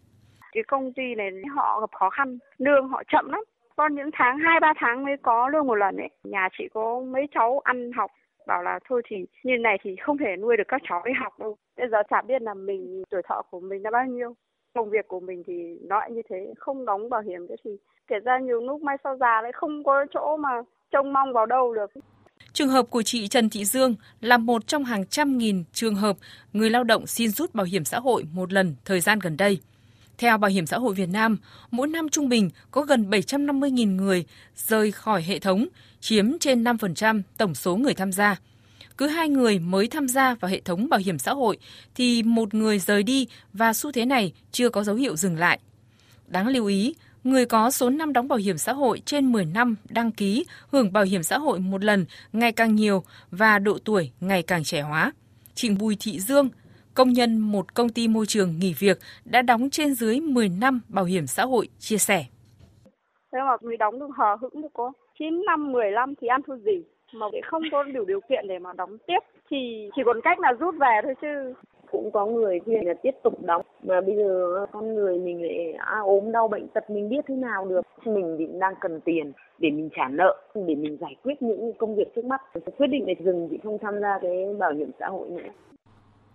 Cái 0.53 0.63
công 0.67 0.93
ty 0.93 1.03
này 1.17 1.27
họ 1.55 1.79
gặp 1.81 1.89
khó 1.99 2.09
khăn, 2.09 2.37
lương 2.57 2.89
họ 2.89 3.03
chậm 3.11 3.29
lắm 3.29 3.43
con 3.81 3.95
những 3.95 4.09
tháng 4.13 4.37
2-3 4.37 4.73
tháng 4.77 5.03
mới 5.05 5.15
có 5.21 5.49
lương 5.49 5.67
một 5.67 5.75
lần 5.75 5.97
ấy. 5.97 6.09
Nhà 6.23 6.49
chị 6.57 6.63
có 6.73 7.01
mấy 7.13 7.27
cháu 7.33 7.61
ăn 7.63 7.91
học, 7.91 8.11
bảo 8.47 8.63
là 8.63 8.79
thôi 8.89 9.01
thì 9.07 9.17
như 9.43 9.53
này 9.57 9.77
thì 9.83 9.95
không 10.01 10.17
thể 10.17 10.35
nuôi 10.41 10.57
được 10.57 10.63
các 10.67 10.81
cháu 10.89 11.01
đi 11.05 11.11
học 11.23 11.33
đâu. 11.39 11.57
Bây 11.77 11.87
giờ 11.91 11.97
chả 12.09 12.21
biết 12.21 12.41
là 12.41 12.53
mình 12.53 13.03
tuổi 13.09 13.21
thọ 13.29 13.41
của 13.51 13.59
mình 13.59 13.83
là 13.83 13.91
bao 13.91 14.05
nhiêu 14.05 14.33
công 14.73 14.89
việc 14.89 15.07
của 15.07 15.19
mình 15.19 15.43
thì 15.47 15.53
nó 15.89 15.99
lại 15.99 16.11
như 16.11 16.21
thế 16.29 16.53
không 16.57 16.85
đóng 16.85 17.09
bảo 17.09 17.21
hiểm 17.21 17.47
thế 17.49 17.55
thì 17.63 17.71
kể 18.07 18.15
ra 18.25 18.39
nhiều 18.39 18.61
lúc 18.61 18.81
mai 18.81 18.97
sau 19.03 19.17
già 19.19 19.41
lại 19.41 19.51
không 19.51 19.83
có 19.83 20.05
chỗ 20.13 20.37
mà 20.37 20.49
trông 20.91 21.13
mong 21.13 21.33
vào 21.33 21.45
đâu 21.45 21.73
được 21.73 21.91
Trường 22.53 22.69
hợp 22.69 22.85
của 22.89 23.01
chị 23.01 23.27
Trần 23.27 23.49
Thị 23.49 23.65
Dương 23.65 23.95
là 24.21 24.37
một 24.37 24.67
trong 24.67 24.83
hàng 24.83 25.05
trăm 25.05 25.37
nghìn 25.37 25.63
trường 25.71 25.95
hợp 25.95 26.15
người 26.53 26.69
lao 26.69 26.83
động 26.83 27.07
xin 27.07 27.29
rút 27.29 27.55
bảo 27.55 27.65
hiểm 27.65 27.85
xã 27.85 27.99
hội 27.99 28.23
một 28.33 28.53
lần 28.53 28.75
thời 28.85 28.99
gian 28.99 29.19
gần 29.19 29.37
đây. 29.37 29.59
Theo 30.21 30.37
Bảo 30.37 30.51
hiểm 30.51 30.65
xã 30.65 30.77
hội 30.77 30.93
Việt 30.93 31.09
Nam, 31.09 31.37
mỗi 31.71 31.87
năm 31.87 32.09
trung 32.09 32.29
bình 32.29 32.49
có 32.71 32.81
gần 32.81 33.09
750.000 33.09 33.95
người 33.95 34.25
rời 34.55 34.91
khỏi 34.91 35.23
hệ 35.23 35.39
thống, 35.39 35.67
chiếm 36.01 36.39
trên 36.39 36.63
5% 36.63 37.21
tổng 37.37 37.55
số 37.55 37.75
người 37.75 37.93
tham 37.93 38.11
gia 38.11 38.39
cứ 38.97 39.07
hai 39.07 39.29
người 39.29 39.59
mới 39.59 39.87
tham 39.87 40.07
gia 40.07 40.35
vào 40.35 40.51
hệ 40.51 40.61
thống 40.61 40.89
bảo 40.89 40.99
hiểm 41.05 41.19
xã 41.19 41.33
hội 41.33 41.57
thì 41.95 42.23
một 42.23 42.53
người 42.53 42.79
rời 42.79 43.03
đi 43.03 43.27
và 43.53 43.73
xu 43.73 43.91
thế 43.91 44.05
này 44.05 44.33
chưa 44.51 44.69
có 44.69 44.83
dấu 44.83 44.95
hiệu 44.95 45.15
dừng 45.15 45.37
lại. 45.37 45.59
Đáng 46.27 46.47
lưu 46.47 46.65
ý, 46.65 46.95
người 47.23 47.45
có 47.45 47.71
số 47.71 47.89
năm 47.89 48.13
đóng 48.13 48.27
bảo 48.27 48.39
hiểm 48.39 48.57
xã 48.57 48.73
hội 48.73 49.01
trên 49.05 49.31
10 49.31 49.45
năm 49.45 49.75
đăng 49.89 50.11
ký 50.11 50.45
hưởng 50.71 50.93
bảo 50.93 51.03
hiểm 51.03 51.23
xã 51.23 51.37
hội 51.37 51.59
một 51.59 51.83
lần 51.83 52.05
ngày 52.33 52.51
càng 52.51 52.75
nhiều 52.75 53.03
và 53.31 53.59
độ 53.59 53.77
tuổi 53.85 54.11
ngày 54.19 54.43
càng 54.43 54.63
trẻ 54.63 54.81
hóa. 54.81 55.11
Chị 55.55 55.69
Bùi 55.69 55.97
Thị 55.99 56.19
Dương, 56.19 56.49
công 56.95 57.09
nhân 57.09 57.39
một 57.39 57.73
công 57.73 57.89
ty 57.89 58.07
môi 58.07 58.25
trường 58.25 58.49
nghỉ 58.59 58.73
việc 58.79 58.97
đã 59.25 59.41
đóng 59.41 59.69
trên 59.71 59.93
dưới 59.93 60.19
10 60.19 60.49
năm 60.61 60.81
bảo 60.89 61.05
hiểm 61.05 61.27
xã 61.27 61.45
hội 61.45 61.67
chia 61.79 61.97
sẻ. 61.97 62.25
Nếu 63.33 63.45
mà 63.45 63.57
mình 63.61 63.77
đóng 63.77 63.99
được 63.99 64.09
hờ 64.17 64.35
hững 64.41 64.61
được 64.61 64.73
có 64.73 64.91
9 65.19 65.45
năm, 65.45 65.71
10 65.71 65.91
năm 65.91 66.13
thì 66.21 66.27
ăn 66.27 66.41
thua 66.47 66.55
gì? 66.55 66.83
Mà 67.13 67.25
để 67.31 67.41
không 67.45 67.63
có 67.71 67.83
đủ 67.83 68.05
điều 68.05 68.19
kiện 68.29 68.47
để 68.47 68.59
mà 68.59 68.73
đóng 68.73 68.97
tiếp 69.07 69.19
thì 69.49 69.89
chỉ 69.95 70.01
còn 70.05 70.21
cách 70.23 70.39
là 70.39 70.53
rút 70.59 70.75
về 70.79 70.99
thôi 71.03 71.13
chứ. 71.21 71.53
Cũng 71.91 72.11
có 72.11 72.25
người 72.25 72.59
khuyên 72.59 72.87
là 72.87 72.93
tiếp 73.03 73.15
tục 73.23 73.43
đóng. 73.43 73.61
Mà 73.83 74.01
bây 74.01 74.15
giờ 74.15 74.65
con 74.71 74.95
người 74.95 75.19
mình 75.19 75.41
lại 75.41 75.73
à, 75.77 75.99
ốm 75.99 76.31
đau 76.31 76.47
bệnh 76.47 76.67
tật 76.67 76.89
mình 76.89 77.09
biết 77.09 77.25
thế 77.27 77.35
nào 77.35 77.65
được. 77.65 77.81
Mình 78.05 78.35
thì 78.39 78.47
đang 78.59 78.73
cần 78.81 79.01
tiền 79.01 79.31
để 79.59 79.69
mình 79.71 79.89
trả 79.95 80.07
nợ 80.07 80.37
để 80.55 80.75
mình 80.75 80.97
giải 81.01 81.15
quyết 81.23 81.41
những 81.41 81.73
công 81.77 81.95
việc 81.95 82.15
trước 82.15 82.25
mắt. 82.25 82.41
Quyết 82.77 82.87
định 82.87 83.05
để 83.05 83.15
dừng 83.19 83.47
chị 83.51 83.59
không 83.63 83.77
tham 83.81 83.99
gia 84.01 84.19
cái 84.21 84.45
bảo 84.59 84.73
hiểm 84.73 84.91
xã 84.99 85.07
hội 85.07 85.29
nữa 85.29 85.49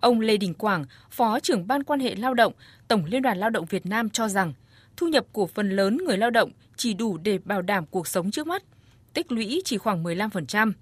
Ông 0.06 0.20
Lê 0.20 0.36
Đình 0.36 0.54
Quảng, 0.54 0.84
Phó 1.10 1.40
trưởng 1.40 1.66
Ban 1.66 1.82
quan 1.82 2.00
hệ 2.00 2.14
lao 2.14 2.34
động, 2.34 2.52
Tổng 2.88 3.04
Liên 3.04 3.22
đoàn 3.22 3.38
Lao 3.38 3.50
động 3.50 3.64
Việt 3.64 3.86
Nam 3.86 4.10
cho 4.10 4.28
rằng 4.28 4.52
thu 4.96 5.08
nhập 5.08 5.26
của 5.32 5.46
phần 5.46 5.70
lớn 5.70 5.96
người 5.96 6.18
lao 6.18 6.30
động 6.30 6.50
chỉ 6.76 6.94
đủ 6.94 7.18
để 7.18 7.38
bảo 7.44 7.62
đảm 7.62 7.86
cuộc 7.86 8.08
sống 8.08 8.30
trước 8.30 8.46
mắt 8.46 8.62
tích 9.14 9.32
lũy 9.32 9.62
chỉ 9.64 9.78
khoảng 9.78 10.04
15%. 10.04 10.72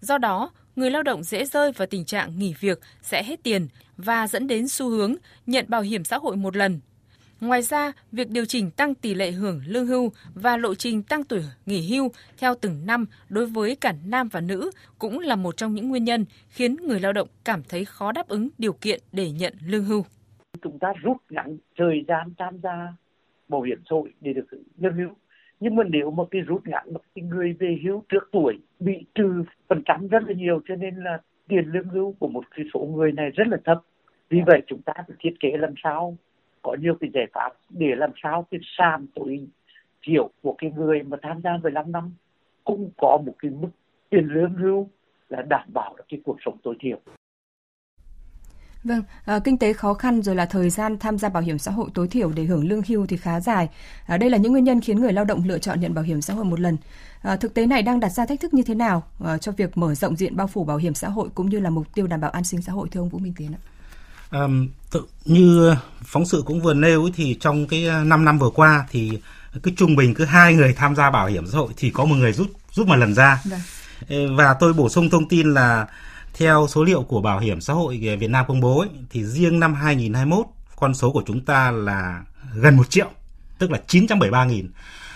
Do 0.00 0.18
đó, 0.18 0.50
người 0.76 0.90
lao 0.90 1.02
động 1.02 1.22
dễ 1.22 1.44
rơi 1.44 1.72
vào 1.72 1.86
tình 1.86 2.04
trạng 2.04 2.38
nghỉ 2.38 2.54
việc 2.60 2.80
sẽ 3.02 3.22
hết 3.22 3.42
tiền 3.42 3.68
và 3.96 4.26
dẫn 4.26 4.46
đến 4.46 4.68
xu 4.68 4.88
hướng 4.88 5.14
nhận 5.46 5.64
bảo 5.68 5.82
hiểm 5.82 6.04
xã 6.04 6.18
hội 6.18 6.36
một 6.36 6.56
lần. 6.56 6.80
Ngoài 7.42 7.62
ra, 7.62 7.92
việc 8.12 8.30
điều 8.30 8.44
chỉnh 8.44 8.70
tăng 8.70 8.94
tỷ 8.94 9.14
lệ 9.14 9.30
hưởng 9.30 9.60
lương 9.66 9.86
hưu 9.86 10.10
và 10.34 10.56
lộ 10.56 10.74
trình 10.74 11.02
tăng 11.02 11.24
tuổi 11.24 11.40
nghỉ 11.66 11.94
hưu 11.94 12.08
theo 12.38 12.54
từng 12.60 12.86
năm 12.86 13.06
đối 13.28 13.46
với 13.46 13.76
cả 13.80 13.94
nam 14.06 14.28
và 14.32 14.40
nữ 14.40 14.70
cũng 14.98 15.18
là 15.18 15.36
một 15.36 15.56
trong 15.56 15.74
những 15.74 15.88
nguyên 15.88 16.04
nhân 16.04 16.24
khiến 16.48 16.76
người 16.76 17.00
lao 17.00 17.12
động 17.12 17.28
cảm 17.44 17.62
thấy 17.68 17.84
khó 17.84 18.12
đáp 18.12 18.28
ứng 18.28 18.48
điều 18.58 18.72
kiện 18.72 19.00
để 19.12 19.30
nhận 19.30 19.52
lương 19.66 19.84
hưu. 19.84 20.04
Chúng 20.62 20.78
ta 20.78 20.92
rút 21.02 21.16
ngắn 21.30 21.56
thời 21.76 22.04
gian 22.08 22.32
tham 22.38 22.58
gia 22.62 22.94
bảo 23.48 23.62
hiểm 23.62 23.78
xã 23.90 23.94
hội 23.94 24.12
để 24.20 24.32
được 24.32 24.46
lương 24.78 24.94
hưu 24.94 25.08
nhưng 25.60 25.76
mà 25.76 25.82
nếu 25.90 26.10
mà 26.10 26.24
cái 26.30 26.42
rút 26.42 26.68
ngắn 26.68 26.92
một 26.92 27.02
cái 27.14 27.24
người 27.24 27.56
về 27.58 27.78
hưu 27.84 28.04
trước 28.08 28.28
tuổi 28.32 28.58
bị 28.80 28.92
trừ 29.14 29.44
phần 29.68 29.82
trăm 29.84 30.08
rất 30.08 30.22
là 30.26 30.34
nhiều 30.34 30.60
cho 30.68 30.76
nên 30.76 30.96
là 30.96 31.18
tiền 31.48 31.64
lương 31.72 31.88
hưu 31.88 32.14
của 32.18 32.28
một 32.28 32.44
số 32.74 32.80
người 32.80 33.12
này 33.12 33.30
rất 33.30 33.48
là 33.48 33.56
thấp 33.64 33.78
vì 34.28 34.38
vậy 34.46 34.62
chúng 34.66 34.82
ta 34.82 34.92
phải 34.96 35.16
thiết 35.20 35.34
kế 35.40 35.48
làm 35.58 35.74
sao 35.84 36.16
có 36.62 36.76
nhiều 36.80 36.94
cái 37.00 37.10
giải 37.14 37.26
pháp 37.32 37.50
để 37.68 37.94
làm 37.96 38.10
sao 38.22 38.46
cái 38.50 38.60
sàn 38.78 39.06
tối 39.14 39.46
thiểu 40.02 40.30
của 40.42 40.54
cái 40.58 40.70
người 40.76 41.02
mà 41.02 41.16
tham 41.22 41.40
gia 41.44 41.50
15 41.62 41.92
năm 41.92 42.12
cũng 42.64 42.90
có 42.96 43.18
một 43.26 43.32
cái 43.38 43.50
mức 43.50 43.70
tiền 44.10 44.26
lương 44.26 44.54
hưu 44.54 44.88
là 45.28 45.42
đảm 45.42 45.68
bảo 45.74 45.94
được 45.96 46.04
cái 46.08 46.20
cuộc 46.24 46.36
sống 46.44 46.58
tối 46.62 46.74
thiểu 46.80 46.98
Vâng, 48.84 49.02
à, 49.24 49.38
kinh 49.38 49.58
tế 49.58 49.72
khó 49.72 49.94
khăn 49.94 50.22
rồi 50.22 50.36
là 50.36 50.46
thời 50.46 50.70
gian 50.70 50.98
tham 50.98 51.18
gia 51.18 51.28
bảo 51.28 51.42
hiểm 51.42 51.58
xã 51.58 51.70
hội 51.70 51.90
tối 51.94 52.08
thiểu 52.08 52.32
để 52.32 52.44
hưởng 52.44 52.68
lương 52.68 52.82
hưu 52.88 53.06
thì 53.06 53.16
khá 53.16 53.40
dài. 53.40 53.68
À, 54.06 54.16
đây 54.16 54.30
là 54.30 54.38
những 54.38 54.52
nguyên 54.52 54.64
nhân 54.64 54.80
khiến 54.80 55.00
người 55.00 55.12
lao 55.12 55.24
động 55.24 55.42
lựa 55.46 55.58
chọn 55.58 55.80
nhận 55.80 55.94
bảo 55.94 56.04
hiểm 56.04 56.22
xã 56.22 56.34
hội 56.34 56.44
một 56.44 56.60
lần. 56.60 56.76
À, 57.22 57.36
thực 57.36 57.54
tế 57.54 57.66
này 57.66 57.82
đang 57.82 58.00
đặt 58.00 58.08
ra 58.08 58.26
thách 58.26 58.40
thức 58.40 58.54
như 58.54 58.62
thế 58.62 58.74
nào 58.74 59.02
à, 59.24 59.38
cho 59.38 59.52
việc 59.52 59.76
mở 59.76 59.94
rộng 59.94 60.16
diện 60.16 60.36
bao 60.36 60.46
phủ 60.46 60.64
bảo 60.64 60.76
hiểm 60.76 60.94
xã 60.94 61.08
hội 61.08 61.28
cũng 61.34 61.48
như 61.48 61.60
là 61.60 61.70
mục 61.70 61.86
tiêu 61.94 62.06
đảm 62.06 62.20
bảo 62.20 62.30
an 62.30 62.44
sinh 62.44 62.62
xã 62.62 62.72
hội 62.72 62.88
thưa 62.90 63.00
ông 63.00 63.08
Vũ 63.08 63.18
Minh 63.18 63.34
Tiến 63.36 63.52
ạ? 63.52 63.60
À, 64.32 64.40
tự, 64.90 65.02
như 65.24 65.74
phóng 66.04 66.26
sự 66.26 66.42
cũng 66.46 66.60
vừa 66.60 66.74
nêu 66.74 67.02
ấy, 67.02 67.12
thì 67.14 67.36
trong 67.40 67.66
cái 67.66 67.88
5 68.04 68.24
năm 68.24 68.38
vừa 68.38 68.50
qua 68.50 68.86
thì 68.90 69.18
cứ 69.62 69.70
trung 69.76 69.96
bình 69.96 70.14
cứ 70.14 70.24
hai 70.24 70.54
người 70.54 70.72
tham 70.72 70.96
gia 70.96 71.10
bảo 71.10 71.26
hiểm 71.26 71.46
xã 71.46 71.58
hội 71.58 71.72
thì 71.76 71.90
có 71.90 72.04
một 72.04 72.14
người 72.14 72.32
rút 72.32 72.46
rút 72.72 72.86
một 72.86 72.96
lần 72.96 73.14
ra. 73.14 73.42
Vâng. 73.44 74.36
Và 74.36 74.54
tôi 74.54 74.72
bổ 74.72 74.88
sung 74.88 75.10
thông 75.10 75.28
tin 75.28 75.54
là 75.54 75.86
theo 76.34 76.66
số 76.68 76.84
liệu 76.84 77.02
của 77.02 77.20
Bảo 77.20 77.38
hiểm 77.38 77.60
xã 77.60 77.72
hội 77.72 78.16
Việt 78.20 78.30
Nam 78.30 78.44
công 78.48 78.60
bố 78.60 78.78
ấy, 78.78 78.88
thì 79.10 79.24
riêng 79.24 79.60
năm 79.60 79.74
2021 79.74 80.46
con 80.76 80.94
số 80.94 81.12
của 81.12 81.22
chúng 81.26 81.44
ta 81.44 81.70
là 81.70 82.22
gần 82.54 82.76
1 82.76 82.90
triệu, 82.90 83.08
tức 83.58 83.70
là 83.70 83.80
973 83.86 84.44
nghìn. 84.44 84.70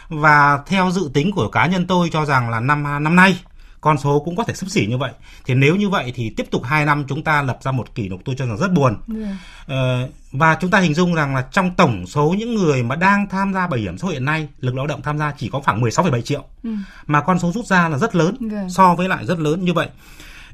Và 0.09 0.59
theo 0.67 0.91
dự 0.91 1.11
tính 1.14 1.33
của 1.33 1.49
cá 1.49 1.67
nhân 1.67 1.87
tôi 1.87 2.11
cho 2.12 2.25
rằng 2.25 2.50
là 2.50 2.61
năm 2.61 2.83
năm 2.83 3.17
nay 3.17 3.41
con 3.80 3.99
số 3.99 4.23
cũng 4.25 4.37
có 4.37 4.45
thể 4.45 4.54
sấp 4.54 4.71
xỉ 4.71 4.87
như 4.87 4.99
vậy. 4.99 5.12
Thì 5.45 5.54
nếu 5.54 5.76
như 5.76 5.88
vậy 5.88 6.12
thì 6.14 6.30
tiếp 6.37 6.47
tục 6.50 6.62
2 6.64 6.85
năm 6.85 7.04
chúng 7.09 7.23
ta 7.23 7.42
lập 7.42 7.59
ra 7.62 7.73
một 7.73 7.95
kỷ 7.95 8.09
lục 8.09 8.21
tôi 8.25 8.35
cho 8.38 8.47
rằng 8.47 8.59
rất 8.59 8.73
buồn. 8.73 8.97
Yeah. 9.21 9.37
Ờ, 9.66 10.09
và 10.33 10.56
chúng 10.61 10.71
ta 10.71 10.78
hình 10.78 10.95
dung 10.95 11.14
rằng 11.14 11.35
là 11.35 11.42
trong 11.52 11.75
tổng 11.75 12.06
số 12.06 12.35
những 12.38 12.54
người 12.54 12.83
mà 12.83 12.97
đang 12.97 13.28
tham 13.28 13.54
gia 13.54 13.66
bảo 13.66 13.80
hiểm 13.80 13.99
xã 13.99 14.04
hội 14.04 14.14
hiện 14.14 14.25
nay, 14.25 14.49
lực 14.61 14.75
lao 14.75 14.87
động 14.87 15.02
tham 15.02 15.18
gia 15.18 15.33
chỉ 15.38 15.49
có 15.49 15.61
khoảng 15.61 15.80
16,7 15.80 16.21
triệu. 16.23 16.45
Ừ. 16.62 16.71
Mà 17.06 17.21
con 17.21 17.38
số 17.38 17.52
rút 17.52 17.66
ra 17.66 17.88
là 17.88 17.99
rất 17.99 18.14
lớn 18.14 18.37
yeah. 18.50 18.64
So 18.71 18.95
với 18.95 19.09
lại 19.09 19.26
rất 19.26 19.38
lớn 19.38 19.64
như 19.64 19.73
vậy. 19.73 19.88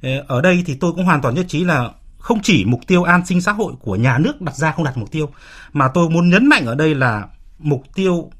Ờ, 0.03 0.25
ở 0.29 0.41
đây 0.41 0.63
thì 0.67 0.75
tôi 0.75 0.93
cũng 0.93 1.05
hoàn 1.05 1.23
toàn 1.23 1.35
nhất 1.35 1.47
trí 1.49 1.65
là 1.65 1.91
không 2.19 2.43
chỉ 2.43 2.65
mục 2.65 2.81
tiêu 2.87 3.03
an 3.03 3.27
sinh 3.27 3.41
xã 3.41 3.53
hội 3.53 3.73
của 3.81 3.97
nhà 3.97 4.19
nước 4.19 4.41
đặt 4.41 4.57
ra 4.57 4.73
không 4.73 4.85
đặt 4.85 4.97
mục 4.97 5.11
tiêu 5.11 5.31
mà 5.73 5.89
tôi 5.89 6.11
muốn 6.11 6.31
nhấn 6.31 6.47
mạnh 6.47 6.67
ở 6.67 6.75
đây 6.75 6.95
là 6.95 7.27
mục 7.59 7.83
tiêu 7.95 8.31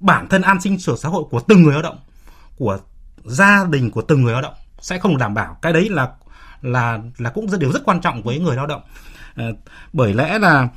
bản 0.00 0.28
thân 0.28 0.42
an 0.42 0.60
sinh 0.60 0.78
sở 0.78 0.96
xã 0.96 1.08
hội 1.08 1.24
của 1.30 1.40
từng 1.40 1.62
người 1.62 1.72
lao 1.72 1.82
động 1.82 1.98
của 2.56 2.78
gia 3.24 3.64
đình 3.64 3.90
của 3.90 4.02
từng 4.02 4.22
người 4.22 4.32
lao 4.32 4.42
động 4.42 4.54
sẽ 4.80 4.98
không 4.98 5.12
được 5.12 5.20
đảm 5.20 5.34
bảo 5.34 5.56
cái 5.62 5.72
đấy 5.72 5.88
là 5.88 6.08
là 6.62 6.98
là 7.18 7.30
cũng 7.30 7.48
rất 7.48 7.60
điều 7.60 7.72
rất 7.72 7.82
quan 7.84 8.00
trọng 8.00 8.22
với 8.22 8.38
người 8.38 8.56
lao 8.56 8.66
động 8.66 8.82
à, 9.34 9.44
bởi 9.92 10.14
lẽ 10.14 10.38
là 10.38 10.68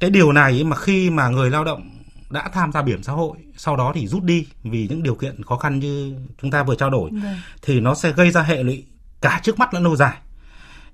cái 0.00 0.10
điều 0.10 0.32
này 0.32 0.64
mà 0.64 0.76
khi 0.76 1.10
mà 1.10 1.28
người 1.28 1.50
lao 1.50 1.64
động 1.64 1.90
đã 2.30 2.48
tham 2.52 2.72
gia 2.72 2.80
bảo 2.80 2.88
hiểm 2.88 3.02
xã 3.02 3.12
hội 3.12 3.38
sau 3.56 3.76
đó 3.76 3.92
thì 3.94 4.06
rút 4.06 4.22
đi 4.22 4.46
vì 4.62 4.86
những 4.90 5.02
điều 5.02 5.14
kiện 5.14 5.42
khó 5.44 5.56
khăn 5.56 5.78
như 5.78 6.14
chúng 6.42 6.50
ta 6.50 6.62
vừa 6.62 6.74
trao 6.74 6.90
đổi 6.90 7.10
Đấy. 7.10 7.20
Vâng. 7.24 7.36
thì 7.62 7.80
nó 7.80 7.94
sẽ 7.94 8.12
gây 8.12 8.30
ra 8.30 8.42
hệ 8.42 8.62
lụy 8.62 8.84
cả 9.20 9.40
trước 9.42 9.58
mắt 9.58 9.74
lẫn 9.74 9.84
lâu 9.84 9.96
dài 9.96 10.16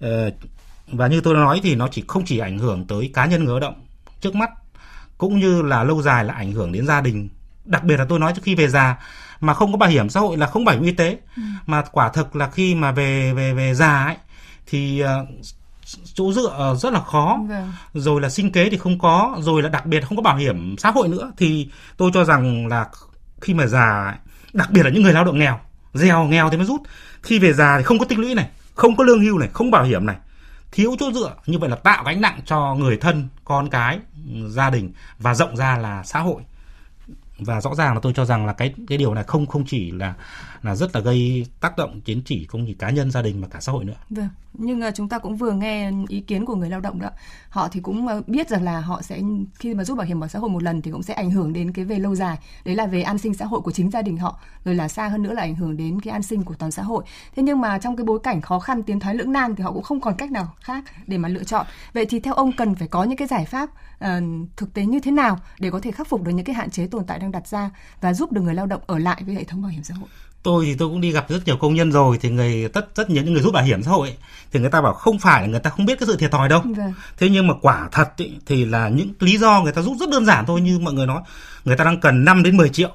ờ, 0.00 0.30
và 0.86 1.06
như 1.06 1.20
tôi 1.20 1.34
nói 1.34 1.60
thì 1.62 1.74
nó 1.74 1.88
chỉ 1.88 2.04
không 2.08 2.24
chỉ 2.24 2.38
ảnh 2.38 2.58
hưởng 2.58 2.86
tới 2.86 3.10
cá 3.14 3.26
nhân 3.26 3.44
người 3.44 3.52
lao 3.52 3.60
động 3.60 3.86
trước 4.20 4.34
mắt 4.34 4.50
cũng 5.18 5.38
như 5.38 5.62
là 5.62 5.84
lâu 5.84 6.02
dài 6.02 6.24
là 6.24 6.34
ảnh 6.34 6.52
hưởng 6.52 6.72
đến 6.72 6.86
gia 6.86 7.00
đình 7.00 7.28
đặc 7.64 7.84
biệt 7.84 7.96
là 7.96 8.04
tôi 8.08 8.18
nói 8.18 8.32
trước 8.36 8.42
khi 8.44 8.54
về 8.54 8.68
già 8.68 8.96
mà 9.40 9.54
không 9.54 9.72
có 9.72 9.78
bảo 9.78 9.90
hiểm 9.90 10.08
xã 10.08 10.20
hội 10.20 10.36
là 10.36 10.46
không 10.46 10.64
bảo 10.64 10.74
hiểm 10.74 10.84
y 10.84 10.92
tế. 10.92 11.18
Ừ. 11.36 11.42
mà 11.66 11.82
quả 11.92 12.08
thực 12.08 12.36
là 12.36 12.50
khi 12.50 12.74
mà 12.74 12.92
về 12.92 13.32
về 13.32 13.52
về 13.54 13.74
già 13.74 14.04
ấy 14.04 14.16
thì 14.66 15.02
uh, 15.04 15.28
chỗ 16.14 16.32
dựa 16.32 16.76
rất 16.78 16.92
là 16.92 17.00
khó. 17.00 17.38
Vâng. 17.48 17.72
rồi 17.94 18.20
là 18.20 18.28
sinh 18.30 18.52
kế 18.52 18.70
thì 18.70 18.76
không 18.76 18.98
có 18.98 19.36
rồi 19.40 19.62
là 19.62 19.68
đặc 19.68 19.86
biệt 19.86 20.00
không 20.00 20.16
có 20.16 20.22
bảo 20.22 20.36
hiểm 20.36 20.76
xã 20.78 20.90
hội 20.90 21.08
nữa 21.08 21.32
thì 21.36 21.68
tôi 21.96 22.10
cho 22.14 22.24
rằng 22.24 22.66
là 22.66 22.88
khi 23.40 23.54
mà 23.54 23.66
già 23.66 24.18
đặc 24.52 24.70
biệt 24.70 24.82
là 24.82 24.90
những 24.90 25.02
người 25.02 25.12
lao 25.12 25.24
động 25.24 25.38
nghèo 25.38 25.58
gieo 25.94 26.24
nghèo 26.24 26.50
thì 26.50 26.56
mới 26.56 26.66
rút. 26.66 26.80
Khi 27.22 27.38
về 27.38 27.52
già 27.52 27.78
thì 27.78 27.84
không 27.84 27.98
có 27.98 28.04
tích 28.04 28.18
lũy 28.18 28.34
này 28.34 28.48
không 28.74 28.96
có 28.96 29.04
lương 29.04 29.20
hưu 29.20 29.38
này 29.38 29.48
không 29.52 29.70
bảo 29.70 29.84
hiểm 29.84 30.06
này. 30.06 30.16
Thiếu 30.72 30.96
chỗ 30.98 31.12
dựa 31.12 31.34
như 31.46 31.58
vậy 31.58 31.70
là 31.70 31.76
tạo 31.76 32.04
gánh 32.04 32.20
nặng 32.20 32.40
cho 32.46 32.74
người 32.74 32.96
thân 32.96 33.28
con 33.44 33.70
cái 33.70 33.98
gia 34.48 34.70
đình 34.70 34.92
và 35.18 35.34
rộng 35.34 35.56
ra 35.56 35.78
là 35.78 36.02
xã 36.04 36.20
hội 36.20 36.42
và 37.44 37.60
rõ 37.60 37.74
ràng 37.74 37.94
là 37.94 38.00
tôi 38.02 38.12
cho 38.16 38.24
rằng 38.24 38.46
là 38.46 38.52
cái 38.52 38.74
cái 38.88 38.98
điều 38.98 39.14
này 39.14 39.24
không 39.24 39.46
không 39.46 39.64
chỉ 39.66 39.90
là 39.90 40.14
là 40.62 40.74
rất 40.74 40.96
là 40.96 41.00
gây 41.00 41.46
tác 41.60 41.76
động 41.76 42.00
đến 42.06 42.22
chỉ 42.24 42.46
không 42.46 42.64
chỉ 42.66 42.74
cá 42.74 42.90
nhân 42.90 43.10
gia 43.10 43.22
đình 43.22 43.40
mà 43.40 43.48
cả 43.48 43.60
xã 43.60 43.72
hội 43.72 43.84
nữa. 43.84 43.94
Vâng, 44.10 44.28
nhưng 44.52 44.80
à, 44.80 44.90
chúng 44.90 45.08
ta 45.08 45.18
cũng 45.18 45.36
vừa 45.36 45.52
nghe 45.52 45.90
ý 46.08 46.20
kiến 46.20 46.44
của 46.44 46.54
người 46.54 46.70
lao 46.70 46.80
động 46.80 47.00
đó. 47.00 47.10
Họ 47.48 47.68
thì 47.68 47.80
cũng 47.80 48.08
à, 48.08 48.20
biết 48.26 48.48
rằng 48.48 48.62
là 48.62 48.80
họ 48.80 49.02
sẽ 49.02 49.20
khi 49.54 49.74
mà 49.74 49.84
rút 49.84 49.98
bảo 49.98 50.06
hiểm 50.06 50.20
bảo 50.20 50.28
xã 50.28 50.38
hội 50.38 50.50
một 50.50 50.62
lần 50.62 50.82
thì 50.82 50.90
cũng 50.90 51.02
sẽ 51.02 51.14
ảnh 51.14 51.30
hưởng 51.30 51.52
đến 51.52 51.72
cái 51.72 51.84
về 51.84 51.98
lâu 51.98 52.14
dài. 52.14 52.38
Đấy 52.64 52.74
là 52.74 52.86
về 52.86 53.02
an 53.02 53.18
sinh 53.18 53.34
xã 53.34 53.44
hội 53.44 53.60
của 53.60 53.72
chính 53.72 53.90
gia 53.90 54.02
đình 54.02 54.16
họ, 54.16 54.40
rồi 54.64 54.74
là 54.74 54.88
xa 54.88 55.08
hơn 55.08 55.22
nữa 55.22 55.32
là 55.32 55.42
ảnh 55.42 55.54
hưởng 55.54 55.76
đến 55.76 56.00
cái 56.00 56.12
an 56.12 56.22
sinh 56.22 56.42
của 56.42 56.54
toàn 56.54 56.72
xã 56.72 56.82
hội. 56.82 57.04
Thế 57.36 57.42
nhưng 57.42 57.60
mà 57.60 57.78
trong 57.78 57.96
cái 57.96 58.04
bối 58.04 58.18
cảnh 58.22 58.40
khó 58.40 58.58
khăn 58.58 58.82
tiến 58.82 59.00
thoái 59.00 59.14
lưỡng 59.14 59.32
nan 59.32 59.54
thì 59.54 59.64
họ 59.64 59.72
cũng 59.72 59.82
không 59.82 60.00
còn 60.00 60.16
cách 60.16 60.30
nào 60.30 60.54
khác 60.60 60.84
để 61.06 61.18
mà 61.18 61.28
lựa 61.28 61.44
chọn. 61.44 61.66
Vậy 61.92 62.06
thì 62.06 62.20
theo 62.20 62.34
ông 62.34 62.52
cần 62.56 62.74
phải 62.74 62.88
có 62.88 63.04
những 63.04 63.16
cái 63.16 63.28
giải 63.28 63.44
pháp 63.44 63.70
uh, 63.70 64.08
thực 64.56 64.74
tế 64.74 64.86
như 64.86 65.00
thế 65.00 65.10
nào 65.10 65.38
để 65.58 65.70
có 65.70 65.80
thể 65.80 65.90
khắc 65.90 66.08
phục 66.08 66.22
được 66.22 66.32
những 66.32 66.44
cái 66.44 66.54
hạn 66.54 66.70
chế 66.70 66.86
tồn 66.86 67.04
tại 67.06 67.18
đang 67.18 67.32
đặt 67.32 67.48
ra 67.48 67.70
và 68.00 68.14
giúp 68.14 68.32
được 68.32 68.40
người 68.40 68.54
lao 68.54 68.66
động 68.66 68.80
ở 68.86 68.98
lại 68.98 69.22
với 69.26 69.34
hệ 69.34 69.44
thống 69.44 69.62
bảo 69.62 69.70
hiểm 69.70 69.82
xã 69.82 69.94
hội? 69.94 70.08
Tôi 70.42 70.64
thì 70.64 70.74
tôi 70.74 70.88
cũng 70.88 71.00
đi 71.00 71.12
gặp 71.12 71.26
rất 71.28 71.46
nhiều 71.46 71.56
công 71.56 71.74
nhân 71.74 71.92
rồi 71.92 72.18
thì 72.20 72.30
người 72.30 72.68
tất 72.68 72.88
rất 72.94 73.10
nhiều 73.10 73.22
những 73.22 73.32
người 73.32 73.42
rút 73.42 73.54
bảo 73.54 73.64
hiểm 73.64 73.82
xã 73.82 73.90
hội 73.90 74.08
ấy, 74.08 74.16
thì 74.52 74.60
người 74.60 74.70
ta 74.70 74.80
bảo 74.80 74.92
không 74.92 75.18
phải 75.18 75.42
là 75.42 75.48
người 75.48 75.60
ta 75.60 75.70
không 75.70 75.86
biết 75.86 75.98
cái 76.00 76.06
sự 76.06 76.16
thiệt 76.16 76.30
thòi 76.30 76.48
đâu 76.48 76.60
vâng. 76.60 76.92
thế 77.18 77.28
nhưng 77.28 77.46
mà 77.46 77.54
quả 77.62 77.88
thật 77.92 78.16
ý, 78.16 78.32
thì 78.46 78.64
là 78.64 78.88
những 78.88 79.12
lý 79.20 79.38
do 79.38 79.60
người 79.60 79.72
ta 79.72 79.82
rút 79.82 79.96
rất 80.00 80.08
đơn 80.10 80.26
giản 80.26 80.46
thôi 80.46 80.60
như 80.60 80.78
mọi 80.78 80.94
người 80.94 81.06
nói 81.06 81.22
người 81.64 81.76
ta 81.76 81.84
đang 81.84 82.00
cần 82.00 82.24
5 82.24 82.42
đến 82.42 82.56
10 82.56 82.68
triệu 82.68 82.90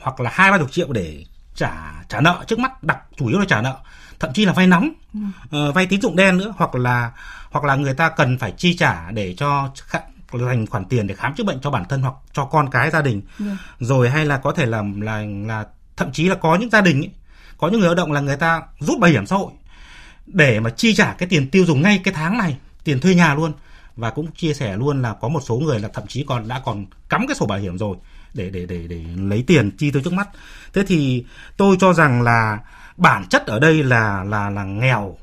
hoặc 0.00 0.20
là 0.20 0.30
hai 0.34 0.50
ba 0.50 0.58
chục 0.58 0.72
triệu 0.72 0.92
để 0.92 1.24
trả 1.54 1.72
trả 2.08 2.20
nợ 2.20 2.44
trước 2.46 2.58
mắt 2.58 2.82
đặt 2.82 2.98
chủ 3.16 3.26
yếu 3.26 3.38
là 3.38 3.44
trả 3.48 3.62
nợ 3.62 3.76
thậm 4.20 4.32
chí 4.32 4.44
là 4.44 4.52
vay 4.52 4.66
nóng 4.66 4.90
ừ. 5.14 5.68
uh, 5.68 5.74
vay 5.74 5.86
tín 5.86 6.00
dụng 6.00 6.16
đen 6.16 6.36
nữa 6.36 6.54
hoặc 6.56 6.74
là 6.74 7.12
hoặc 7.50 7.64
là 7.64 7.74
người 7.74 7.94
ta 7.94 8.08
cần 8.08 8.38
phải 8.38 8.52
chi 8.52 8.76
trả 8.76 9.10
để 9.10 9.34
cho 9.34 9.70
dành 10.32 10.66
khoản 10.66 10.84
tiền 10.84 11.06
để 11.06 11.14
khám 11.14 11.34
chữa 11.34 11.44
bệnh 11.44 11.60
cho 11.60 11.70
bản 11.70 11.84
thân 11.88 12.02
hoặc 12.02 12.14
cho 12.32 12.44
con 12.44 12.70
cái 12.70 12.90
gia 12.90 13.02
đình 13.02 13.20
yeah. 13.20 13.38
Vâng. 13.38 13.56
rồi 13.80 14.10
hay 14.10 14.26
là 14.26 14.36
có 14.36 14.52
thể 14.52 14.66
là 14.66 14.82
là 15.00 15.24
là 15.46 15.64
thậm 15.96 16.12
chí 16.12 16.28
là 16.28 16.34
có 16.34 16.56
những 16.56 16.70
gia 16.70 16.80
đình 16.80 17.00
ấy, 17.00 17.10
có 17.58 17.68
những 17.68 17.80
người 17.80 17.88
lao 17.88 17.94
động 17.94 18.12
là 18.12 18.20
người 18.20 18.36
ta 18.36 18.62
rút 18.78 18.98
bảo 18.98 19.10
hiểm 19.10 19.26
xã 19.26 19.36
hội 19.36 19.52
để 20.26 20.60
mà 20.60 20.70
chi 20.70 20.94
trả 20.94 21.12
cái 21.12 21.28
tiền 21.28 21.50
tiêu 21.50 21.64
dùng 21.64 21.82
ngay 21.82 22.00
cái 22.04 22.14
tháng 22.14 22.38
này 22.38 22.56
tiền 22.84 23.00
thuê 23.00 23.14
nhà 23.14 23.34
luôn. 23.34 23.52
Và 23.96 24.10
cũng 24.10 24.32
chia 24.32 24.54
sẻ 24.54 24.76
luôn 24.76 25.02
là 25.02 25.14
có 25.20 25.28
một 25.28 25.40
số 25.40 25.56
người 25.56 25.80
là 25.80 25.88
thậm 25.88 26.06
chí 26.06 26.24
còn 26.28 26.48
đã 26.48 26.60
còn 26.64 26.86
cắm 27.08 27.26
cái 27.26 27.34
sổ 27.34 27.46
bảo 27.46 27.58
hiểm 27.58 27.78
rồi 27.78 27.96
để 28.34 28.50
để 28.50 28.66
để 28.66 28.86
để 28.88 29.04
lấy 29.16 29.44
tiền 29.46 29.70
chi 29.70 29.90
tới 29.90 30.02
trước 30.02 30.12
mắt. 30.12 30.28
Thế 30.72 30.84
thì 30.86 31.24
tôi 31.56 31.76
cho 31.80 31.92
rằng 31.92 32.22
là 32.22 32.58
bản 32.96 33.24
chất 33.28 33.46
ở 33.46 33.58
đây 33.60 33.82
là 33.82 34.24
là 34.24 34.50
là 34.50 34.64
nghèo 34.64 35.16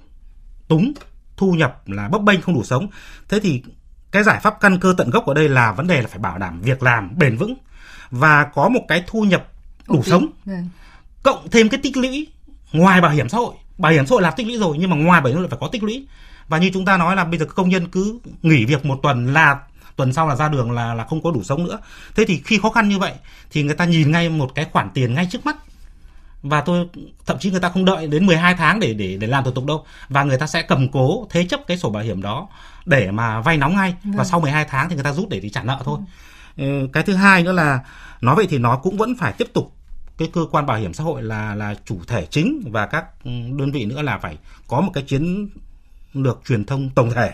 túng 0.68 0.94
thu 1.38 1.52
nhập 1.52 1.82
là 1.90 2.08
bấp 2.08 2.22
bênh 2.22 2.42
không 2.42 2.56
đủ 2.56 2.64
sống. 2.64 2.88
Thế 3.30 3.40
thì 3.40 3.64
cái 4.12 4.24
giải 4.24 4.40
pháp 4.40 4.60
căn 4.62 4.80
cơ 4.80 4.94
tận 4.98 5.10
gốc 5.10 5.26
ở 5.26 5.34
đây 5.34 5.50
là 5.50 5.72
vấn 5.72 5.88
đề 5.88 6.02
là 6.02 6.08
phải 6.08 6.20
bảo 6.20 6.38
đảm 6.38 6.62
việc 6.62 6.84
làm 6.84 7.18
bền 7.18 7.38
vững. 7.38 7.54
Và 8.12 8.44
có 8.44 8.70
một 8.70 8.82
cái 8.88 9.04
thu 9.08 9.24
nhập 9.24 9.48
đủ 9.88 10.04
sống 10.04 10.28
vâng. 10.46 10.70
cộng 11.24 11.48
thêm 11.52 11.70
cái 11.70 11.80
tích 11.84 11.98
lũy 11.98 12.28
ngoài 12.72 13.02
bảo 13.02 13.12
hiểm 13.12 13.30
xã 13.30 13.38
hội 13.38 13.54
bảo 13.78 13.92
hiểm 13.92 14.06
xã 14.06 14.14
hội 14.14 14.22
là 14.22 14.32
tích 14.32 14.48
lũy 14.48 14.58
rồi 14.58 14.78
nhưng 14.80 14.90
mà 14.90 14.96
ngoài 14.96 15.22
bảo 15.22 15.28
hiểm 15.28 15.36
xã 15.36 15.40
hội 15.40 15.50
phải 15.50 15.60
có 15.62 15.68
tích 15.68 15.84
lũy 15.84 16.06
và 16.48 16.58
như 16.58 16.72
chúng 16.74 16.86
ta 16.86 16.98
nói 16.98 17.16
là 17.16 17.24
bây 17.24 17.40
giờ 17.40 17.46
công 17.46 17.70
nhân 17.70 17.88
cứ 17.88 18.20
nghỉ 18.42 18.66
việc 18.66 18.86
một 18.86 19.00
tuần 19.04 19.34
là 19.34 19.60
tuần 19.96 20.14
sau 20.14 20.28
là 20.28 20.36
ra 20.36 20.50
đường 20.50 20.72
là 20.72 20.94
là 20.94 21.04
không 21.04 21.24
có 21.24 21.32
đủ 21.32 21.44
sống 21.44 21.64
nữa 21.64 21.80
thế 22.16 22.26
thì 22.26 22.42
khi 22.46 22.60
khó 22.60 22.70
khăn 22.70 22.90
như 22.90 23.00
vậy 23.00 23.14
thì 23.52 23.64
người 23.64 23.76
ta 23.76 23.86
nhìn 23.86 24.12
ngay 24.12 24.30
một 24.30 24.56
cái 24.56 24.66
khoản 24.72 24.90
tiền 24.94 25.14
ngay 25.14 25.28
trước 25.32 25.46
mắt 25.46 25.56
và 26.44 26.62
tôi 26.62 26.88
thậm 27.26 27.38
chí 27.40 27.52
người 27.52 27.60
ta 27.60 27.70
không 27.70 27.86
đợi 27.86 28.08
đến 28.08 28.26
12 28.26 28.56
tháng 28.56 28.80
để 28.80 28.94
để 28.94 29.18
để 29.18 29.28
làm 29.28 29.44
thủ 29.44 29.52
tục 29.52 29.66
đâu 29.66 29.86
và 30.10 30.24
người 30.24 30.38
ta 30.38 30.48
sẽ 30.48 30.62
cầm 30.62 30.92
cố 30.92 31.28
thế 31.30 31.46
chấp 31.46 31.60
cái 31.68 31.78
sổ 31.78 31.90
bảo 31.90 32.04
hiểm 32.04 32.22
đó 32.22 32.48
để 32.86 33.12
mà 33.12 33.42
vay 33.42 33.58
nóng 33.58 33.76
ngay 33.76 33.96
vâng. 34.04 34.16
và 34.16 34.24
sau 34.24 34.40
12 34.40 34.66
tháng 34.66 34.90
thì 34.90 34.96
người 34.96 35.04
ta 35.04 35.14
rút 35.14 35.30
để 35.30 35.40
đi 35.40 35.50
trả 35.50 35.64
nợ 35.64 35.80
thôi. 35.84 36.00
Ừ. 36.58 36.88
Cái 36.94 37.04
thứ 37.04 37.16
hai 37.16 37.44
nữa 37.44 37.52
là 37.52 37.80
nói 38.22 38.36
vậy 38.36 38.48
thì 38.50 38.58
nó 38.58 38.78
cũng 38.78 38.98
vẫn 38.98 39.16
phải 39.16 39.34
tiếp 39.34 39.48
tục. 39.54 39.76
Cái 40.18 40.30
cơ 40.34 40.46
quan 40.52 40.66
bảo 40.66 40.78
hiểm 40.78 40.94
xã 40.94 41.04
hội 41.04 41.24
là 41.24 41.56
là 41.56 41.76
chủ 41.86 42.00
thể 42.08 42.26
chính 42.26 42.64
và 42.72 42.86
các 42.86 43.06
ừ, 43.24 43.32
đơn 43.58 43.72
vị 43.72 43.86
nữa 43.86 44.02
là 44.02 44.18
phải 44.18 44.38
có 44.68 44.82
một 44.82 44.92
cái 44.94 45.04
chiến 45.04 45.50
lược 46.14 46.42
truyền 46.48 46.66
thông 46.66 46.90
tổng 46.90 47.12
thể. 47.12 47.32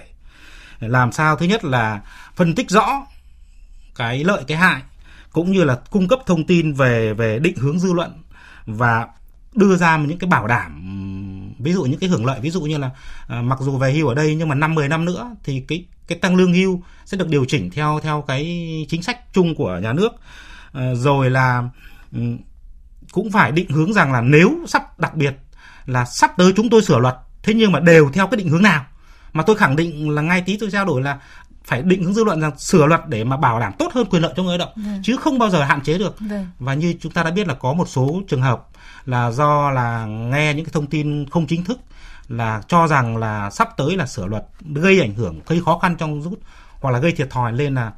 Làm 0.79 1.11
sao? 1.11 1.35
Thứ 1.35 1.45
nhất 1.45 1.63
là 1.63 2.01
phân 2.35 2.55
tích 2.55 2.69
rõ 2.69 3.05
cái 3.95 4.23
lợi 4.23 4.43
cái 4.47 4.57
hại 4.57 4.81
cũng 5.31 5.51
như 5.51 5.63
là 5.63 5.75
cung 5.75 6.07
cấp 6.07 6.19
thông 6.25 6.45
tin 6.45 6.73
về 6.73 7.13
về 7.13 7.39
định 7.39 7.57
hướng 7.57 7.79
dư 7.79 7.93
luận 7.93 8.23
và 8.65 9.07
đưa 9.53 9.75
ra 9.75 9.97
những 9.97 10.17
cái 10.17 10.29
bảo 10.29 10.47
đảm 10.47 10.81
ừ, 10.81 11.63
ví 11.63 11.73
dụ 11.73 11.83
những 11.83 11.99
cái 11.99 12.09
hưởng 12.09 12.25
lợi. 12.25 12.39
Ví 12.39 12.49
dụ 12.49 12.61
như 12.61 12.77
là 12.77 12.89
à, 13.27 13.41
mặc 13.41 13.59
dù 13.61 13.77
về 13.77 13.93
hưu 13.93 14.07
ở 14.07 14.15
đây 14.15 14.35
nhưng 14.35 14.49
mà 14.49 14.55
năm 14.55 14.75
10 14.75 14.89
năm 14.89 15.05
nữa 15.05 15.35
thì 15.43 15.59
cái 15.67 15.85
cái 16.07 16.17
tăng 16.17 16.35
lương 16.35 16.53
hưu 16.53 16.81
sẽ 17.05 17.17
được 17.17 17.27
điều 17.27 17.45
chỉnh 17.45 17.69
theo 17.69 17.99
theo 18.03 18.23
cái 18.27 18.45
chính 18.89 19.03
sách 19.03 19.33
chung 19.33 19.55
của 19.55 19.79
nhà 19.83 19.93
nước 19.93 20.09
rồi 20.93 21.29
là 21.29 21.63
cũng 23.11 23.31
phải 23.31 23.51
định 23.51 23.69
hướng 23.69 23.93
rằng 23.93 24.13
là 24.13 24.21
nếu 24.21 24.51
sắp 24.67 24.99
đặc 24.99 25.15
biệt 25.15 25.37
là 25.85 26.05
sắp 26.05 26.31
tới 26.37 26.53
chúng 26.55 26.69
tôi 26.69 26.83
sửa 26.83 26.99
luật 26.99 27.15
thế 27.43 27.53
nhưng 27.53 27.71
mà 27.71 27.79
đều 27.79 28.09
theo 28.13 28.27
cái 28.27 28.37
định 28.37 28.49
hướng 28.49 28.61
nào 28.61 28.85
mà 29.33 29.43
tôi 29.43 29.55
khẳng 29.55 29.75
định 29.75 30.09
là 30.09 30.21
ngay 30.21 30.41
tí 30.41 30.57
tôi 30.57 30.71
trao 30.71 30.85
đổi 30.85 31.01
là 31.01 31.19
phải 31.65 31.81
định 31.81 32.03
hướng 32.03 32.13
dư 32.13 32.23
luận 32.23 32.41
rằng 32.41 32.59
sửa 32.59 32.85
luật 32.85 33.07
để 33.07 33.23
mà 33.23 33.37
bảo 33.37 33.59
đảm 33.59 33.73
tốt 33.79 33.93
hơn 33.93 34.05
quyền 34.09 34.21
lợi 34.21 34.33
cho 34.35 34.43
người 34.43 34.57
lao 34.57 34.67
động 34.67 34.85
vâng. 34.85 35.01
chứ 35.03 35.17
không 35.17 35.39
bao 35.39 35.49
giờ 35.49 35.63
hạn 35.63 35.81
chế 35.81 35.97
được 35.97 36.15
vâng. 36.19 36.47
và 36.59 36.73
như 36.73 36.95
chúng 37.01 37.11
ta 37.11 37.23
đã 37.23 37.31
biết 37.31 37.47
là 37.47 37.53
có 37.53 37.73
một 37.73 37.89
số 37.89 38.21
trường 38.27 38.41
hợp 38.41 38.67
là 39.05 39.31
do 39.31 39.71
là 39.71 40.05
nghe 40.05 40.53
những 40.53 40.65
cái 40.65 40.73
thông 40.73 40.87
tin 40.87 41.29
không 41.29 41.47
chính 41.47 41.63
thức 41.63 41.79
là 42.27 42.61
cho 42.67 42.87
rằng 42.87 43.17
là 43.17 43.49
sắp 43.49 43.77
tới 43.77 43.95
là 43.95 44.05
sửa 44.05 44.25
luật 44.25 44.43
gây 44.75 45.01
ảnh 45.01 45.13
hưởng 45.13 45.39
gây 45.47 45.61
khó 45.65 45.77
khăn 45.77 45.95
trong 45.97 46.21
rút 46.21 46.39
hoặc 46.79 46.91
là 46.91 46.99
gây 46.99 47.11
thiệt 47.11 47.29
thòi 47.29 47.53
lên 47.53 47.75
là 47.75 47.91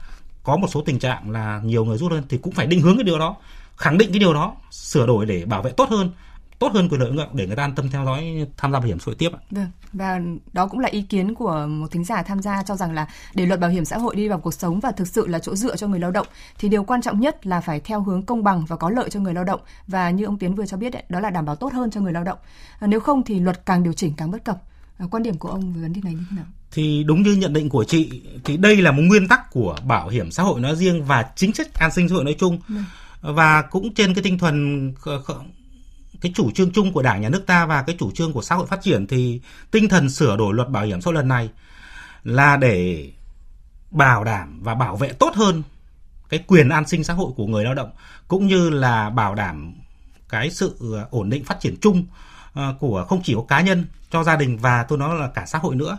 có 0.50 0.58
một 0.58 0.68
số 0.68 0.82
tình 0.82 1.00
trạng 1.00 1.32
là 1.32 1.62
nhiều 1.64 1.86
người 1.86 1.98
rút 1.98 2.12
hơn 2.12 2.24
thì 2.30 2.38
cũng 2.38 2.54
phải 2.54 2.68
định 2.68 2.82
hướng 2.82 2.98
cái 2.98 3.04
điều 3.04 3.20
đó 3.20 3.36
khẳng 3.78 3.98
định 3.98 4.10
cái 4.12 4.20
điều 4.20 4.34
đó 4.34 4.56
sửa 4.72 5.08
đổi 5.08 5.26
để 5.26 5.46
bảo 5.46 5.62
vệ 5.62 5.72
tốt 5.72 5.90
hơn 5.90 6.12
tốt 6.60 6.72
hơn 6.74 6.90
quyền 6.90 7.02
lợi 7.02 7.12
người 7.12 7.26
để 7.34 7.48
người 7.48 7.56
ta 7.56 7.64
an 7.64 7.76
tâm 7.76 7.90
theo 7.90 8.06
dõi 8.06 8.48
tham 8.58 8.72
gia 8.72 8.80
bảo 8.80 8.88
hiểm 8.88 9.00
xã 9.00 9.06
hội 9.06 9.16
tiếp 9.16 9.30
Vâng. 9.52 9.68
Và 9.94 10.20
đó 10.54 10.68
cũng 10.68 10.80
là 10.80 10.90
ý 10.90 11.02
kiến 11.02 11.36
của 11.36 11.66
một 11.70 11.92
thính 11.92 12.04
giả 12.04 12.24
tham 12.24 12.42
gia 12.42 12.64
cho 12.64 12.76
rằng 12.76 12.94
là 12.94 13.08
để 13.34 13.46
luật 13.46 13.60
bảo 13.60 13.70
hiểm 13.70 13.86
xã 13.86 13.98
hội 13.98 14.16
đi 14.16 14.28
vào 14.28 14.40
cuộc 14.40 14.54
sống 14.54 14.80
và 14.80 14.92
thực 14.92 15.08
sự 15.08 15.28
là 15.28 15.40
chỗ 15.40 15.56
dựa 15.56 15.76
cho 15.76 15.88
người 15.88 16.00
lao 16.00 16.12
động 16.12 16.28
thì 16.60 16.70
điều 16.70 16.84
quan 16.84 17.02
trọng 17.02 17.20
nhất 17.20 17.48
là 17.48 17.62
phải 17.62 17.80
theo 17.80 18.02
hướng 18.02 18.22
công 18.22 18.44
bằng 18.44 18.66
và 18.68 18.76
có 18.76 18.90
lợi 18.90 19.10
cho 19.10 19.20
người 19.20 19.34
lao 19.34 19.44
động 19.44 19.60
và 19.88 20.10
như 20.10 20.26
ông 20.26 20.38
Tiến 20.38 20.56
vừa 20.56 20.66
cho 20.66 20.78
biết 20.78 20.90
đấy, 20.90 21.04
đó 21.10 21.20
là 21.20 21.30
đảm 21.30 21.46
bảo 21.46 21.56
tốt 21.56 21.74
hơn 21.74 21.92
cho 21.92 22.02
người 22.02 22.14
lao 22.14 22.24
động. 22.24 22.38
Ờ, 22.80 22.88
nếu 22.88 23.00
không 23.00 23.24
thì 23.24 23.40
luật 23.40 23.66
càng 23.66 23.84
điều 23.84 23.94
chỉnh 23.94 24.14
càng 24.18 24.32
bất 24.32 24.44
cập. 24.44 24.58
À, 25.00 25.06
quan 25.12 25.24
điểm 25.24 25.38
của 25.38 25.50
ông 25.50 25.74
về 25.74 25.82
vấn 25.82 25.94
đề 25.94 26.02
này 26.04 26.14
như 26.14 26.24
thế 26.30 26.36
nào? 26.36 26.46
thì 26.72 27.04
đúng 27.04 27.22
như 27.22 27.34
nhận 27.34 27.54
định 27.54 27.70
của 27.70 27.84
chị 27.84 28.22
thì 28.44 28.58
đây 28.58 28.82
là 28.82 28.92
một 28.92 29.02
nguyên 29.02 29.28
tắc 29.28 29.52
của 29.52 29.78
bảo 29.84 30.10
hiểm 30.10 30.32
xã 30.32 30.44
hội 30.44 30.60
nói 30.62 30.76
riêng 30.76 31.04
và 31.04 31.26
chính 31.36 31.54
sách 31.54 31.68
an 31.74 31.92
sinh 31.92 32.10
xã 32.10 32.16
hội 32.16 32.24
nói 32.24 32.36
chung. 32.40 32.60
Ừ 32.70 32.76
và 33.22 33.62
cũng 33.62 33.94
trên 33.94 34.14
cái 34.14 34.24
tinh 34.24 34.38
thần 34.38 34.94
cái 36.22 36.32
chủ 36.36 36.52
trương 36.52 36.72
chung 36.72 36.94
của 36.94 37.02
Đảng 37.02 37.22
nhà 37.22 37.30
nước 37.30 37.44
ta 37.46 37.66
và 37.66 37.82
cái 37.82 37.96
chủ 38.00 38.12
trương 38.12 38.34
của 38.34 38.42
xã 38.42 38.56
hội 38.56 38.68
phát 38.68 38.82
triển 38.82 39.08
thì 39.08 39.42
tinh 39.72 39.90
thần 39.90 40.10
sửa 40.10 40.38
đổi 40.38 40.54
luật 40.54 40.70
bảo 40.70 40.86
hiểm 40.86 41.02
xã 41.02 41.06
hội 41.06 41.14
lần 41.14 41.28
này 41.28 41.50
là 42.24 42.58
để 42.58 43.10
bảo 43.92 44.24
đảm 44.24 44.60
và 44.64 44.76
bảo 44.76 44.96
vệ 44.96 45.14
tốt 45.14 45.36
hơn 45.36 45.64
cái 46.30 46.44
quyền 46.48 46.70
an 46.70 46.88
sinh 46.88 47.04
xã 47.04 47.14
hội 47.14 47.32
của 47.36 47.48
người 47.48 47.64
lao 47.64 47.74
động 47.74 47.92
cũng 48.28 48.48
như 48.48 48.70
là 48.70 49.10
bảo 49.10 49.36
đảm 49.36 49.74
cái 50.30 50.52
sự 50.52 51.00
ổn 51.10 51.30
định 51.30 51.44
phát 51.44 51.60
triển 51.60 51.76
chung 51.82 52.06
ờ, 52.08 52.39
Ờ, 52.60 52.74
của 52.80 53.06
không 53.10 53.22
chỉ 53.24 53.34
có 53.36 53.42
cá 53.48 53.62
nhân 53.62 53.86
cho 54.12 54.24
gia 54.24 54.36
đình 54.36 54.58
và 54.58 54.84
tôi 54.84 54.98
nói 54.98 55.16
là 55.16 55.28
cả 55.28 55.46
xã 55.46 55.60
hội 55.60 55.76
nữa. 55.76 55.98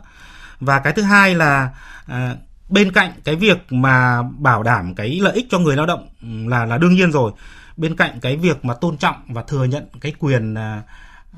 Và 0.61 0.79
cái 0.79 0.93
thứ 0.93 1.03
hai 1.03 1.35
là 1.35 1.71
à, 2.07 2.37
bên 2.69 2.93
cạnh 2.93 3.13
cái 3.25 3.37
việc 3.37 3.73
mà 3.73 4.23
bảo 4.23 4.63
đảm 4.63 4.95
cái 4.95 5.21
lợi 5.21 5.35
ích 5.35 5.47
cho 5.51 5.59
người 5.59 5.77
lao 5.77 5.87
động 5.87 6.09
ừ, 6.23 6.29
là 6.49 6.65
là 6.65 6.79
đương 6.79 6.95
nhiên 6.95 7.13
rồi 7.13 7.33
bên 7.77 7.97
cạnh 7.97 8.21
cái 8.21 8.37
việc 8.37 8.65
mà 8.65 8.75
tôn 8.75 8.97
trọng 8.97 9.17
và 9.29 9.43
thừa 9.43 9.65
nhận 9.65 9.89
cái 10.01 10.13
quyền 10.19 10.55
à, 10.55 10.83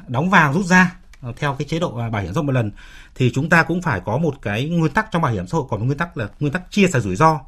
đóng 0.06 0.30
vào 0.30 0.52
rút 0.52 0.66
ra 0.66 0.94
theo 1.36 1.54
cái 1.58 1.68
chế 1.68 1.78
độ 1.78 1.98
à, 1.98 2.10
bảo 2.10 2.22
hiểm 2.22 2.34
xã 2.34 2.38
hội 2.38 2.44
một 2.44 2.52
lần 2.52 2.70
thì 3.14 3.32
chúng 3.34 3.48
ta 3.48 3.62
cũng 3.62 3.82
phải 3.82 4.00
có 4.04 4.18
một 4.18 4.34
cái 4.42 4.68
nguyên 4.68 4.92
tắc 4.92 5.06
trong 5.10 5.22
bảo 5.22 5.32
hiểm 5.32 5.46
xã 5.46 5.56
hội 5.58 5.66
còn 5.70 5.80
một 5.80 5.86
nguyên 5.86 5.98
tắc 5.98 6.16
là 6.16 6.28
nguyên 6.40 6.52
tắc 6.52 6.62
chia 6.70 6.86
sẻ 6.88 7.00
rủi 7.00 7.16
ro. 7.16 7.40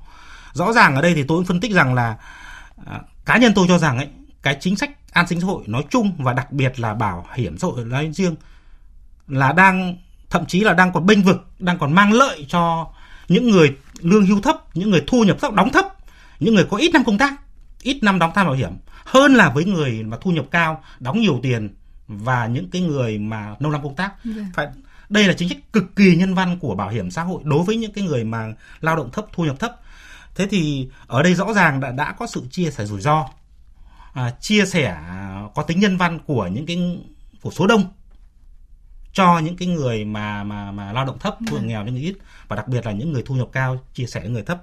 Rõ 0.53 0.73
ràng 0.73 0.97
ở 0.97 1.03
đây 1.03 1.15
thì 1.15 1.23
tôi 1.23 1.39
cũng 1.39 1.47
phân 1.47 1.61
tích 1.61 1.73
rằng 1.73 1.95
là 1.95 2.17
à, 2.87 3.01
cá 3.25 3.39
nhân 3.39 3.53
tôi 3.55 3.67
cho 3.69 3.79
rằng 3.79 3.99
ấy 3.99 4.09
cái 4.43 4.57
chính 4.61 4.77
sách 4.77 4.91
an 5.15 5.27
sinh 5.27 5.41
xã 5.41 5.47
hội 5.47 5.63
nói 5.67 5.85
chung 5.91 6.13
và 6.19 6.33
đặc 6.33 6.53
biệt 6.53 6.81
là 6.81 6.95
bảo 6.95 7.27
hiểm 7.35 7.59
xã 7.59 7.67
hội 7.67 7.85
nói 7.85 8.11
riêng 8.13 8.35
là 9.29 9.53
đang 9.53 9.97
thậm 10.31 10.47
chí 10.47 10.61
là 10.61 10.73
đang 10.73 10.93
còn 10.93 11.07
bênh 11.07 11.23
vực 11.23 11.47
đang 11.59 11.79
còn 11.79 11.93
mang 11.93 12.13
lợi 12.13 12.47
cho 12.49 12.89
những 13.29 13.51
người 13.51 13.77
lương 14.01 14.27
hưu 14.27 14.41
thấp 14.41 14.77
những 14.77 14.91
người 14.91 15.05
thu 15.07 15.25
nhập 15.25 15.37
thấp 15.41 15.55
đóng 15.55 15.73
thấp 15.73 15.87
những 16.41 16.55
người 16.55 16.67
có 16.71 16.77
ít 16.77 16.93
năm 16.93 17.05
công 17.05 17.19
tác 17.19 17.35
ít 17.83 18.03
năm 18.03 18.19
đóng 18.19 18.31
tham 18.35 18.47
bảo 18.47 18.55
hiểm 18.55 18.73
hơn 19.05 19.35
là 19.35 19.51
với 19.51 19.65
người 19.65 20.03
mà 20.03 20.17
thu 20.21 20.31
nhập 20.31 20.45
cao 20.51 20.83
đóng 21.01 21.21
nhiều 21.21 21.41
tiền 21.43 21.75
và 22.09 22.47
những 22.47 22.71
cái 22.71 22.83
người 22.83 23.19
mà 23.19 23.55
lâu 23.59 23.73
năm 23.73 23.83
công 23.83 23.97
tác 23.97 24.13
yeah. 24.25 24.37
Dạ. 24.37 24.45
phải 24.55 24.67
đây 25.09 25.29
là 25.29 25.35
chính 25.35 25.49
sách 25.49 25.59
cực 25.73 25.97
kỳ 25.97 26.17
nhân 26.17 26.35
văn 26.35 26.59
của 26.59 26.75
bảo 26.75 26.89
hiểm 26.89 27.11
xã 27.11 27.23
hội 27.23 27.43
đối 27.45 27.65
với 27.65 27.77
những 27.77 27.93
cái 27.93 28.05
người 28.05 28.25
mà 28.25 28.53
lao 28.81 28.97
động 28.97 29.11
thấp 29.11 29.27
thu 29.33 29.45
nhập 29.45 29.57
thấp 29.61 29.73
thế 30.35 30.47
thì 30.51 30.89
ở 31.07 31.23
đây 31.23 31.35
rõ 31.35 31.53
ràng 31.53 31.81
đã 31.81 31.91
đã 31.91 32.13
có 32.13 32.27
sự 32.27 32.43
chia 32.51 32.71
sẻ 32.71 32.87
rủi 32.87 33.01
ro 33.01 33.29
à, 34.15 34.31
chia 34.41 34.65
sẻ 34.67 34.97
có 35.55 35.63
tính 35.63 35.81
nhân 35.81 35.97
văn 35.97 36.19
của 36.27 36.47
những 36.47 36.67
cái 36.67 36.99
của 37.43 37.51
số 37.51 37.67
đông 37.67 37.85
cho 39.13 39.39
những 39.39 39.57
cái 39.57 39.69
người 39.69 40.05
mà 40.05 40.45
mà 40.45 40.73
mà 40.73 40.93
lao 40.93 41.05
động 41.05 41.19
thấp, 41.19 41.37
yeah. 41.41 41.53
Dạ. 41.53 41.67
nghèo 41.67 41.85
những 41.85 41.95
người 41.95 42.03
ít 42.03 42.15
và 42.49 42.57
đặc 42.57 42.69
biệt 42.69 42.87
là 42.87 42.93
những 42.93 43.13
người 43.13 43.23
thu 43.27 43.35
nhập 43.35 43.49
cao 43.53 43.81
chia 43.95 44.07
sẻ 44.07 44.21
với 44.21 44.31
người 44.31 44.43
thấp 44.43 44.63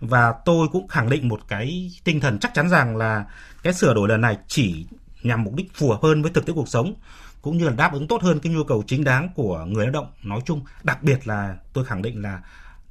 và 0.00 0.34
tôi 0.44 0.68
cũng 0.68 0.88
khẳng 0.88 1.10
định 1.10 1.28
một 1.28 1.40
cái 1.48 1.90
tinh 2.04 2.20
thần 2.20 2.38
chắc 2.38 2.54
chắn 2.54 2.68
rằng 2.68 2.96
là 2.96 3.24
cái 3.62 3.72
sửa 3.72 3.94
đổi 3.94 4.08
lần 4.08 4.20
này 4.20 4.38
chỉ 4.46 4.86
nhằm 5.22 5.44
mục 5.44 5.54
đích 5.54 5.74
phù 5.74 5.90
hợp 5.90 5.98
hơn 6.02 6.22
với 6.22 6.30
thực 6.32 6.46
tiễn 6.46 6.54
cuộc 6.54 6.68
sống 6.68 6.94
cũng 7.42 7.58
như 7.58 7.68
là 7.68 7.74
đáp 7.74 7.92
ứng 7.92 8.08
tốt 8.08 8.22
hơn 8.22 8.40
cái 8.40 8.52
nhu 8.52 8.64
cầu 8.64 8.84
chính 8.86 9.04
đáng 9.04 9.28
của 9.34 9.64
người 9.64 9.84
lao 9.84 9.92
động 9.92 10.12
nói 10.22 10.40
chung 10.46 10.64
đặc 10.82 11.02
biệt 11.02 11.26
là 11.26 11.56
tôi 11.72 11.84
khẳng 11.84 12.02
định 12.02 12.22
là 12.22 12.40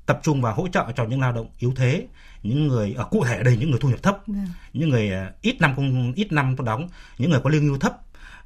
tập 0.08 0.20
trung 0.24 0.42
vào 0.42 0.54
hỗ 0.54 0.68
trợ 0.68 0.86
cho 0.96 1.04
những 1.04 1.22
lao 1.22 1.32
động 1.32 1.48
yếu 1.60 1.74
thế 1.76 2.08
những 2.44 2.68
người 2.68 2.94
ở 2.98 3.04
cụ 3.04 3.24
thể 3.26 3.38
ở 3.38 3.44
đây 3.44 3.58
những 3.58 3.70
người 3.72 3.80
thu 3.80 3.90
nhập 3.90 4.04
thấp 4.04 4.16
yeah. 4.16 4.28
Vâng. 4.28 4.48
những 4.74 4.90
người 4.90 5.12
à, 5.12 5.32
ít 5.42 5.62
năm 5.62 5.76
không 5.76 6.14
ít 6.16 6.32
năm 6.32 6.56
có 6.58 6.64
đóng 6.64 6.90
những 7.18 7.32
người 7.32 7.40
có 7.44 7.50
lương 7.50 7.64
hưu 7.64 7.80
thấp 7.80 7.98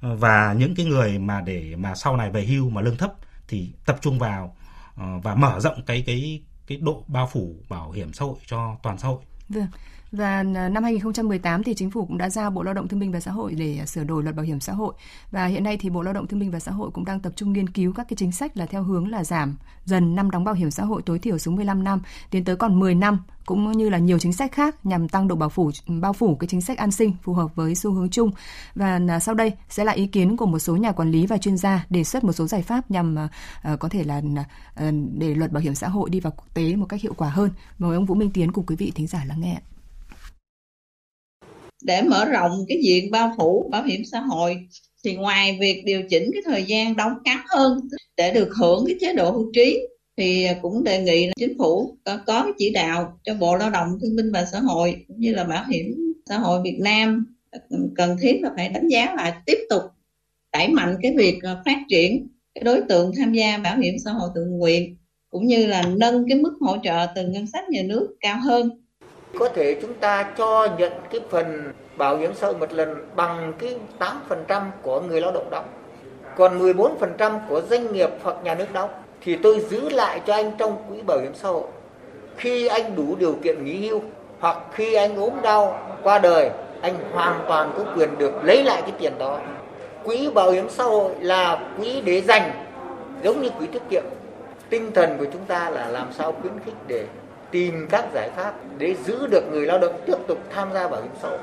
và 0.02 0.54
những 0.54 0.76
cái 0.76 0.86
người 0.86 1.20
mà 1.20 1.42
để 1.42 1.76
mà 1.76 1.96
sau 1.96 2.18
này 2.18 2.32
về 2.32 2.46
hưu 2.46 2.70
mà 2.70 2.82
lương 2.82 2.98
thấp 2.98 3.14
thì 3.48 3.70
tập 3.86 3.98
trung 4.02 4.20
vào 4.20 4.56
ờ, 4.96 5.20
và 5.24 5.36
mở 5.36 5.60
rộng 5.60 5.82
cái 5.86 6.04
cái 6.08 6.42
cái 6.68 6.78
độ 6.78 7.04
bao 7.08 7.30
phủ 7.32 7.56
bảo 7.70 7.92
hiểm 7.92 8.14
xã 8.14 8.26
hội 8.26 8.36
cho 8.46 8.76
toàn 8.84 8.98
xã 8.98 9.08
hội. 9.08 9.20
Vâng. 9.50 9.68
Và 10.12 10.44
à, 10.56 10.70
năm 10.70 10.84
2018 10.84 11.64
thì 11.64 11.74
chính 11.74 11.92
phủ 11.92 12.06
cũng 12.06 12.18
đã 12.18 12.30
giao 12.30 12.52
Bộ 12.52 12.64
Lao 12.64 12.74
động 12.74 12.88
Thương 12.88 13.00
binh 13.00 13.12
và 13.12 13.20
Xã 13.20 13.32
hội 13.32 13.54
để 13.54 13.78
à, 13.80 13.86
sửa 13.86 14.04
đổi 14.04 14.24
luật 14.24 14.36
bảo 14.36 14.46
hiểm 14.46 14.60
xã 14.60 14.74
hội. 14.74 14.94
Và 15.32 15.46
hiện 15.46 15.64
nay 15.64 15.78
thì 15.78 15.90
Bộ 15.90 16.02
Lao 16.02 16.14
động 16.14 16.28
Thương 16.28 16.40
binh 16.40 16.52
và 16.52 16.60
Xã 16.60 16.72
hội 16.72 16.92
cũng 16.94 17.06
đang 17.06 17.20
tập 17.20 17.34
trung 17.36 17.54
nghiên 17.54 17.70
cứu 17.70 17.94
các 17.94 18.08
cái 18.10 18.18
chính 18.18 18.32
sách 18.32 18.58
là 18.58 18.66
theo 18.66 18.84
hướng 18.84 19.12
là 19.12 19.24
giảm 19.24 19.56
dần 19.86 20.16
năm 20.16 20.32
đóng 20.32 20.44
bảo 20.44 20.54
hiểm 20.54 20.72
xã 20.72 20.84
hội 20.84 21.02
tối 21.02 21.20
thiểu 21.20 21.38
xuống 21.38 21.56
15 21.56 21.84
năm, 21.84 22.02
tiến 22.30 22.46
tới 22.46 22.56
còn 22.56 22.80
10 22.80 22.96
năm 22.96 23.20
cũng 23.46 23.72
như 23.72 23.90
là 23.90 23.98
nhiều 23.98 24.20
chính 24.20 24.34
sách 24.34 24.52
khác 24.52 24.86
nhằm 24.86 25.10
tăng 25.10 25.28
độ 25.28 25.36
bảo 25.36 25.50
phủ 25.50 25.72
bao 25.88 26.14
phủ 26.14 26.36
cái 26.36 26.48
chính 26.48 26.62
sách 26.62 26.78
an 26.78 26.92
sinh 26.92 27.14
phù 27.24 27.34
hợp 27.34 27.56
với 27.56 27.76
xu 27.76 27.92
hướng 27.92 28.10
chung. 28.10 28.32
Và 28.76 29.00
à, 29.10 29.20
sau 29.20 29.36
đây 29.36 29.52
sẽ 29.70 29.84
là 29.84 29.92
ý 29.92 30.08
kiến 30.08 30.38
của 30.38 30.46
một 30.46 30.60
số 30.60 30.76
nhà 30.76 30.92
quản 30.92 31.12
lý 31.12 31.26
và 31.26 31.38
chuyên 31.38 31.58
gia 31.58 31.86
đề 31.90 32.04
xuất 32.04 32.24
một 32.24 32.34
số 32.34 32.48
giải 32.48 32.62
pháp 32.62 32.92
nhằm 32.92 33.16
uh, 33.74 33.80
có 33.80 33.90
thể 33.90 34.04
là 34.04 34.18
uh, 34.18 34.94
để 35.14 35.36
luật 35.36 35.52
bảo 35.52 35.64
hiểm 35.64 35.76
xã 35.76 35.88
hội 35.88 36.10
đi 36.10 36.20
vào 36.20 36.34
quốc 36.38 36.54
tế 36.54 36.76
một 36.76 36.86
cách 36.90 37.02
hiệu 37.02 37.14
quả 37.18 37.30
hơn. 37.30 37.52
Mời 37.80 37.96
ông 37.96 38.06
Vũ 38.06 38.16
Minh 38.16 38.32
Tiến 38.32 38.52
cùng 38.52 38.66
quý 38.66 38.76
vị 38.76 38.92
thính 38.96 39.08
giả 39.08 39.26
lắng 39.26 39.42
nghe 39.42 39.62
để 41.84 42.02
mở 42.02 42.26
rộng 42.26 42.66
cái 42.68 42.80
diện 42.84 43.12
bao 43.12 43.34
phủ 43.38 43.70
bảo 43.72 43.84
hiểm 43.84 44.02
xã 44.12 44.20
hội 44.20 44.58
thì 45.04 45.16
ngoài 45.16 45.58
việc 45.62 45.84
điều 45.86 46.04
chỉnh 46.10 46.32
cái 46.34 46.42
thời 46.46 46.64
gian 46.64 46.96
đóng 46.96 47.14
ngắn 47.24 47.42
hơn 47.50 47.80
để 48.18 48.34
được 48.34 48.50
hưởng 48.60 48.86
cái 48.88 48.96
chế 49.02 49.14
độ 49.14 49.32
hưu 49.32 49.52
trí 49.54 49.88
thì 50.18 50.48
cũng 50.62 50.84
đề 50.84 51.02
nghị 51.02 51.28
là 51.28 51.34
chính 51.36 51.58
phủ 51.58 51.98
có, 52.06 52.18
có 52.26 52.44
cái 52.44 52.54
chỉ 52.58 52.70
đạo 52.70 53.20
cho 53.24 53.34
Bộ 53.34 53.56
Lao 53.56 53.70
động 53.70 53.98
Thương 54.02 54.16
binh 54.16 54.32
và 54.32 54.46
Xã 54.52 54.60
hội 54.60 55.06
cũng 55.08 55.20
như 55.20 55.34
là 55.34 55.44
Bảo 55.44 55.66
hiểm 55.70 56.14
xã 56.26 56.38
hội 56.38 56.62
Việt 56.64 56.78
Nam 56.80 57.36
cần 57.96 58.18
thiết 58.22 58.40
là 58.42 58.52
phải 58.56 58.70
đánh 58.70 58.88
giá 58.88 59.14
lại 59.16 59.34
tiếp 59.46 59.58
tục 59.70 59.82
đẩy 60.54 60.68
mạnh 60.68 60.96
cái 61.02 61.14
việc 61.18 61.40
ờ, 61.44 61.62
phát 61.66 61.78
triển 61.90 62.28
cái 62.56 62.64
đối 62.64 62.82
tượng 62.90 63.12
tham 63.18 63.34
gia 63.34 63.58
bảo 63.58 63.78
hiểm 63.78 63.96
xã 64.06 64.12
hội 64.12 64.30
tự 64.36 64.46
nguyện 64.46 64.98
cũng 65.30 65.48
như 65.48 65.66
là 65.68 65.84
nâng 65.98 66.26
cái 66.30 66.38
mức 66.38 66.54
hỗ 66.62 66.78
trợ 66.84 67.08
từ 67.16 67.28
ngân 67.28 67.48
sách 67.48 67.70
nhà 67.70 67.82
nước 67.82 68.16
cao 68.20 68.40
hơn 68.44 68.81
có 69.40 69.50
thể 69.50 69.78
chúng 69.82 69.94
ta 69.94 70.24
cho 70.38 70.68
nhận 70.78 70.92
cái 71.12 71.22
phần 71.30 71.74
bảo 71.98 72.18
hiểm 72.18 72.34
xã 72.34 72.48
hội 72.48 72.56
một 72.56 72.74
lần 72.74 73.08
bằng 73.16 73.54
cái 73.60 73.78
8% 74.48 74.62
của 74.82 75.02
người 75.02 75.22
lao 75.22 75.32
động 75.32 75.50
đóng. 75.50 75.66
Còn 76.38 76.60
14% 76.60 77.40
của 77.50 77.62
doanh 77.62 77.94
nghiệp 77.94 78.10
hoặc 78.24 78.36
nhà 78.44 78.56
nước 78.56 78.74
đóng 78.74 78.90
thì 79.22 79.36
tôi 79.36 79.60
giữ 79.60 79.90
lại 79.90 80.22
cho 80.26 80.34
anh 80.34 80.52
trong 80.58 80.78
quỹ 80.90 81.02
bảo 81.02 81.20
hiểm 81.20 81.34
xã 81.34 81.50
hội. 81.50 81.64
Khi 82.38 82.68
anh 82.68 82.96
đủ 82.96 83.16
điều 83.16 83.36
kiện 83.44 83.66
nghỉ 83.66 83.88
hưu 83.88 84.02
hoặc 84.40 84.58
khi 84.74 84.94
anh 84.94 85.16
ốm 85.16 85.34
đau 85.42 85.80
qua 86.04 86.20
đời, 86.20 86.50
anh 86.82 86.96
hoàn 87.12 87.44
toàn 87.48 87.74
có 87.78 87.84
quyền 87.96 88.18
được 88.18 88.44
lấy 88.44 88.64
lại 88.64 88.82
cái 88.82 88.92
tiền 89.00 89.14
đó. 89.20 89.40
Quỹ 90.04 90.30
bảo 90.30 90.52
hiểm 90.52 90.70
xã 90.70 90.84
hội 90.84 91.12
là 91.20 91.70
quỹ 91.78 92.02
để 92.02 92.22
dành 92.22 92.52
giống 93.24 93.42
như 93.42 93.50
quỹ 93.50 93.68
tiết 93.68 93.82
kiệm. 93.90 94.04
Tinh 94.70 94.92
thần 94.92 95.18
của 95.18 95.26
chúng 95.34 95.46
ta 95.46 95.70
là 95.70 95.88
làm 95.88 96.08
sao 96.14 96.32
khuyến 96.42 96.54
khích 96.66 96.74
để 96.88 97.06
tìm 97.52 97.74
các 97.90 98.06
giải 98.14 98.30
pháp 98.36 98.54
để 98.78 98.94
giữ 98.94 99.28
được 99.28 99.44
người 99.52 99.66
lao 99.66 99.80
động 99.80 99.94
tiếp 100.06 100.18
tục 100.28 100.38
tham 100.50 100.68
gia 100.74 100.88
bảo 100.88 101.02
hiểm 101.02 101.12
xã 101.16 101.30
hội. 101.30 101.40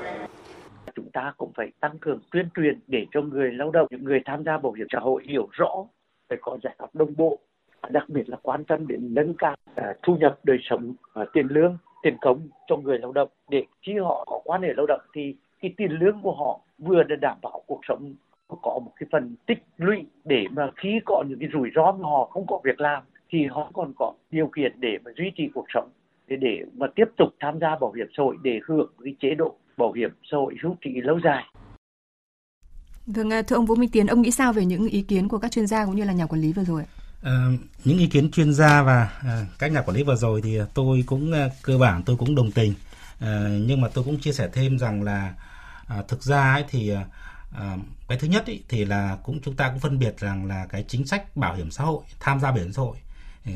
Chúng 0.95 1.11
ta 1.11 1.33
cũng 1.37 1.51
phải 1.55 1.71
tăng 1.79 1.97
cường 1.99 2.19
tuyên 2.31 2.49
truyền 2.55 2.79
để 2.87 3.05
cho 3.11 3.21
người 3.21 3.51
lao 3.51 3.71
động 3.71 3.87
những 3.91 4.03
người 4.03 4.19
tham 4.25 4.43
gia 4.43 4.57
bảo 4.57 4.71
hiểm 4.71 4.87
xã 4.91 4.99
hội 4.99 5.23
hiểu 5.25 5.47
rõ 5.51 5.71
phải 6.29 6.37
có 6.41 6.57
giải 6.63 6.75
pháp 6.79 6.95
đồng 6.95 7.13
bộ 7.17 7.39
đặc 7.89 8.09
biệt 8.09 8.29
là 8.29 8.37
quan 8.41 8.63
tâm 8.63 8.87
đến 8.87 9.13
nâng 9.13 9.33
cao 9.37 9.55
uh, 9.71 9.85
thu 10.03 10.15
nhập 10.15 10.39
đời 10.43 10.57
sống 10.61 10.93
uh, 11.21 11.27
tiền 11.33 11.47
lương 11.49 11.77
tiền 12.03 12.17
công 12.21 12.49
cho 12.67 12.77
người 12.77 12.97
lao 12.97 13.11
động. 13.11 13.29
Để 13.49 13.63
khi 13.81 13.97
họ 13.97 14.25
có 14.27 14.41
quan 14.43 14.61
hệ 14.61 14.73
lao 14.77 14.85
động 14.85 15.01
thì 15.13 15.35
cái 15.61 15.73
tiền 15.77 15.91
lương 15.91 16.21
của 16.21 16.35
họ 16.35 16.59
vừa 16.77 17.03
để 17.03 17.15
đảm 17.15 17.37
bảo 17.41 17.63
cuộc 17.67 17.79
sống 17.87 18.13
có 18.61 18.79
một 18.85 18.91
cái 18.95 19.07
phần 19.11 19.35
tích 19.45 19.63
lũy 19.77 19.97
để 20.25 20.45
mà 20.51 20.69
khi 20.75 20.99
có 21.05 21.23
những 21.27 21.39
cái 21.39 21.49
rủi 21.53 21.69
ro 21.75 21.91
mà 21.91 22.09
họ 22.09 22.25
không 22.25 22.45
có 22.47 22.59
việc 22.63 22.81
làm 22.81 23.03
thì 23.29 23.45
họ 23.45 23.71
còn 23.73 23.93
có 23.97 24.13
điều 24.31 24.47
kiện 24.47 24.71
để 24.79 24.97
mà 25.05 25.11
duy 25.17 25.31
trì 25.35 25.49
cuộc 25.53 25.65
sống 25.73 25.89
để 26.29 26.35
để 26.41 26.65
mà 26.77 26.87
tiếp 26.95 27.05
tục 27.17 27.29
tham 27.39 27.59
gia 27.61 27.67
bảo 27.81 27.91
hiểm 27.91 28.07
xã 28.17 28.23
hội 28.23 28.35
để 28.43 28.59
hưởng 28.67 28.91
cái 29.03 29.15
chế 29.21 29.29
độ 29.37 29.55
bảo 29.77 29.91
hiểm 29.91 30.09
xã 30.31 30.37
hội 30.37 30.55
hưu 30.63 30.75
trí 30.81 30.89
lâu 31.03 31.19
dài. 31.23 31.43
Vâng, 33.07 33.29
thưa 33.47 33.55
ông 33.55 33.65
Vũ 33.65 33.75
Minh 33.75 33.89
Tiến, 33.89 34.07
ông 34.07 34.21
nghĩ 34.21 34.31
sao 34.31 34.53
về 34.53 34.65
những 34.65 34.87
ý 34.87 35.01
kiến 35.01 35.27
của 35.27 35.37
các 35.37 35.51
chuyên 35.51 35.67
gia 35.67 35.85
cũng 35.85 35.95
như 35.95 36.03
là 36.03 36.13
nhà 36.13 36.25
quản 36.25 36.41
lý 36.41 36.53
vừa 36.53 36.63
rồi? 36.63 36.83
À, 37.23 37.45
những 37.85 37.97
ý 37.97 38.07
kiến 38.07 38.31
chuyên 38.31 38.53
gia 38.53 38.83
và 38.83 39.09
à, 39.23 39.45
các 39.59 39.71
nhà 39.71 39.81
quản 39.81 39.97
lý 39.97 40.03
vừa 40.03 40.15
rồi 40.15 40.41
thì 40.41 40.59
tôi 40.73 41.03
cũng 41.05 41.31
à, 41.31 41.49
cơ 41.63 41.77
bản 41.77 42.03
tôi 42.05 42.15
cũng 42.15 42.35
đồng 42.35 42.51
tình, 42.51 42.73
à, 43.19 43.47
nhưng 43.67 43.81
mà 43.81 43.87
tôi 43.93 44.03
cũng 44.03 44.19
chia 44.19 44.31
sẻ 44.31 44.49
thêm 44.53 44.79
rằng 44.79 45.03
là 45.03 45.33
à, 45.87 46.03
thực 46.07 46.23
ra 46.23 46.53
ấy 46.53 46.65
thì 46.69 46.91
à, 47.57 47.77
cái 48.07 48.17
thứ 48.17 48.27
nhất 48.27 48.45
ý, 48.45 48.63
thì 48.69 48.85
là 48.85 49.17
cũng 49.23 49.39
chúng 49.41 49.55
ta 49.55 49.69
cũng 49.69 49.79
phân 49.79 49.99
biệt 49.99 50.19
rằng 50.19 50.45
là 50.45 50.67
cái 50.69 50.85
chính 50.87 51.07
sách 51.07 51.37
bảo 51.37 51.55
hiểm 51.55 51.71
xã 51.71 51.83
hội 51.83 52.03
tham 52.19 52.39
gia 52.39 52.51
bảo 52.51 52.59
hiểm 52.59 52.73
xã 52.73 52.81
hội 52.81 52.97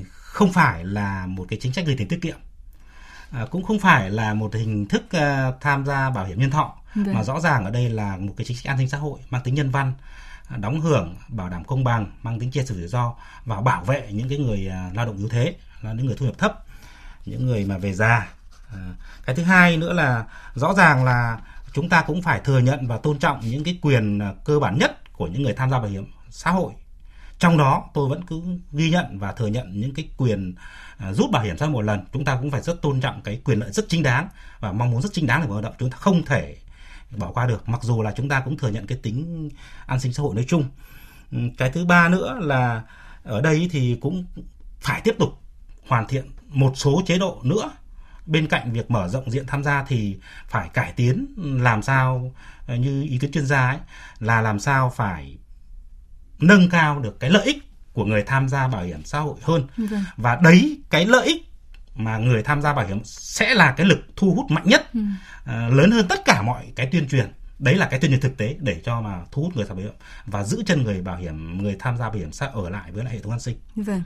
không 0.09 0.53
phải 0.53 0.85
là 0.85 1.25
một 1.27 1.45
cái 1.49 1.59
chính 1.61 1.73
sách 1.73 1.85
gửi 1.85 1.95
tiền 1.97 2.07
tiết 2.07 2.19
kiệm 2.21 2.37
à, 3.33 3.45
cũng 3.51 3.63
không 3.63 3.79
phải 3.79 4.09
là 4.09 4.33
một 4.33 4.53
hình 4.53 4.85
thức 4.85 5.03
uh, 5.17 5.61
tham 5.61 5.85
gia 5.85 6.09
bảo 6.09 6.25
hiểm 6.25 6.39
nhân 6.39 6.51
thọ 6.51 6.75
Được. 6.95 7.03
Vâng. 7.05 7.15
mà 7.15 7.23
rõ 7.23 7.39
ràng 7.39 7.65
ở 7.65 7.71
đây 7.71 7.89
là 7.89 8.17
một 8.17 8.33
cái 8.37 8.45
chính 8.45 8.57
sách 8.57 8.65
an 8.65 8.77
sinh 8.77 8.89
xã 8.89 8.97
hội 8.97 9.19
mang 9.29 9.41
tính 9.43 9.55
nhân 9.55 9.69
văn 9.69 9.93
à, 10.47 10.57
đóng 10.57 10.81
hưởng 10.81 11.15
bảo 11.27 11.49
đảm 11.49 11.63
công 11.63 11.83
bằng 11.83 12.11
mang 12.23 12.39
tính 12.39 12.51
chia 12.51 12.63
sẻ 12.63 12.75
rủi 12.75 12.87
ro 12.87 13.13
và 13.45 13.61
bảo 13.61 13.83
vệ 13.83 14.07
những 14.11 14.29
cái 14.29 14.37
người 14.37 14.69
uh, 14.89 14.95
lao 14.95 15.05
động 15.05 15.17
yếu 15.17 15.29
thế 15.29 15.55
là 15.81 15.93
những 15.93 16.05
người 16.05 16.15
thu 16.15 16.25
nhập 16.25 16.37
thấp 16.37 16.63
những 17.25 17.45
người 17.45 17.65
mà 17.65 17.77
về 17.77 17.93
già 17.93 18.27
à, 18.73 18.79
cái 19.25 19.35
thứ 19.35 19.43
hai 19.43 19.77
nữa 19.77 19.93
là 19.93 20.25
rõ 20.55 20.73
ràng 20.73 21.03
là 21.03 21.39
chúng 21.73 21.89
ta 21.89 22.01
cũng 22.01 22.21
phải 22.21 22.39
thừa 22.39 22.59
nhận 22.59 22.87
và 22.87 22.97
tôn 22.97 23.19
trọng 23.19 23.39
những 23.39 23.63
cái 23.63 23.79
quyền 23.81 24.19
cơ 24.45 24.59
bản 24.59 24.77
nhất 24.77 25.13
của 25.13 25.27
những 25.27 25.43
người 25.43 25.53
tham 25.53 25.69
gia 25.69 25.79
bảo 25.79 25.87
hiểm 25.87 26.05
xã 26.29 26.51
hội 26.51 26.73
trong 27.43 27.57
đó 27.57 27.89
tôi 27.93 28.09
vẫn 28.09 28.23
cứ 28.23 28.41
ghi 28.71 28.89
nhận 28.89 29.19
và 29.19 29.31
thừa 29.31 29.47
nhận 29.47 29.81
những 29.81 29.93
cái 29.93 30.07
quyền 30.17 30.55
à, 30.97 31.13
rút 31.13 31.31
bảo 31.31 31.43
hiểm 31.43 31.57
xã 31.57 31.65
hội 31.65 31.73
một 31.73 31.81
lần. 31.81 32.05
Chúng 32.13 32.25
ta 32.25 32.37
cũng 32.41 32.51
phải 32.51 32.61
rất 32.61 32.81
tôn 32.81 33.01
trọng 33.01 33.21
cái 33.21 33.41
quyền 33.45 33.59
lợi 33.59 33.71
rất 33.71 33.85
chính 33.89 34.03
đáng 34.03 34.27
và 34.59 34.71
mong 34.71 34.91
muốn 34.91 35.01
rất 35.01 35.09
chính 35.13 35.27
đáng 35.27 35.41
của 35.41 35.47
người 35.47 35.61
lao 35.61 35.61
động. 35.61 35.75
Chúng 35.79 35.89
ta 35.89 35.97
không 35.97 36.25
thể 36.25 36.55
bỏ 37.17 37.31
qua 37.31 37.47
được 37.47 37.69
mặc 37.69 37.83
dù 37.83 38.01
là 38.01 38.13
chúng 38.15 38.29
ta 38.29 38.39
cũng 38.39 38.57
thừa 38.57 38.69
nhận 38.69 38.87
cái 38.87 38.97
tính 38.97 39.49
an 39.85 39.99
sinh 39.99 40.13
xã 40.13 40.23
hội 40.23 40.35
nói 40.35 40.45
chung. 40.47 40.65
Ừ, 41.31 41.37
cái 41.57 41.69
thứ 41.69 41.85
ba 41.85 42.09
nữa 42.09 42.37
là 42.41 42.83
ở 43.23 43.41
đây 43.41 43.69
thì 43.71 43.97
cũng 44.01 44.25
phải 44.79 45.01
tiếp 45.01 45.15
tục 45.19 45.41
hoàn 45.87 46.07
thiện 46.07 46.25
một 46.49 46.73
số 46.75 47.01
chế 47.05 47.17
độ 47.17 47.39
nữa. 47.43 47.71
Bên 48.25 48.47
cạnh 48.47 48.71
việc 48.71 48.91
mở 48.91 49.07
rộng 49.07 49.31
diện 49.31 49.45
tham 49.47 49.63
gia 49.63 49.83
thì 49.83 50.17
phải 50.47 50.69
cải 50.69 50.91
tiến 50.91 51.27
làm 51.37 51.81
sao 51.81 52.31
à, 52.67 52.75
như 52.75 53.03
ý 53.03 53.17
kiến 53.17 53.31
chuyên 53.31 53.45
gia 53.45 53.69
ấy 53.69 53.77
là 54.19 54.41
làm 54.41 54.59
sao 54.59 54.93
phải 54.95 55.37
nâng 56.39 56.69
cao 56.69 56.99
được 56.99 57.19
cái 57.19 57.29
lợi 57.29 57.45
ích 57.45 57.63
của 57.93 58.05
người 58.05 58.23
tham 58.23 58.49
gia 58.49 58.67
bảo 58.67 58.83
hiểm 58.83 59.03
xã 59.05 59.19
hội 59.19 59.35
hơn 59.41 59.67
vâng. 59.77 60.03
và 60.17 60.39
đấy 60.43 60.81
cái 60.89 61.05
lợi 61.05 61.25
ích 61.25 61.41
mà 61.95 62.17
người 62.17 62.43
tham 62.43 62.61
gia 62.61 62.73
bảo 62.73 62.87
hiểm 62.87 62.99
sẽ 63.03 63.53
là 63.53 63.71
cái 63.71 63.85
lực 63.85 63.99
thu 64.15 64.33
hút 64.33 64.51
mạnh 64.51 64.63
nhất 64.65 64.93
ừ. 64.93 64.99
uh, 65.43 65.73
lớn 65.73 65.91
hơn 65.91 66.07
tất 66.07 66.25
cả 66.25 66.41
mọi 66.41 66.71
cái 66.75 66.89
tuyên 66.91 67.07
truyền 67.07 67.31
đấy 67.59 67.75
là 67.75 67.85
cái 67.85 67.99
tuyên 67.99 68.11
truyền 68.11 68.21
thực 68.21 68.37
tế 68.37 68.55
để 68.59 68.81
cho 68.83 69.01
mà 69.01 69.21
thu 69.31 69.43
hút 69.43 69.55
người 69.55 69.65
tham 69.65 69.77
gia 69.77 69.83
bảo 69.83 69.91
hiểm 69.91 70.01
và 70.25 70.43
giữ 70.43 70.63
chân 70.65 70.83
người 70.83 71.01
bảo 71.01 71.17
hiểm 71.17 71.63
người 71.63 71.75
tham 71.79 71.97
gia 71.97 72.09
bảo 72.09 72.17
hiểm 72.17 72.31
xã 72.31 72.45
ở 72.45 72.69
lại 72.69 72.91
với 72.91 73.03
lại 73.03 73.13
hệ 73.13 73.19
thống 73.19 73.31
an 73.31 73.39
sinh. 73.39 73.57
Vâng. 73.75 74.01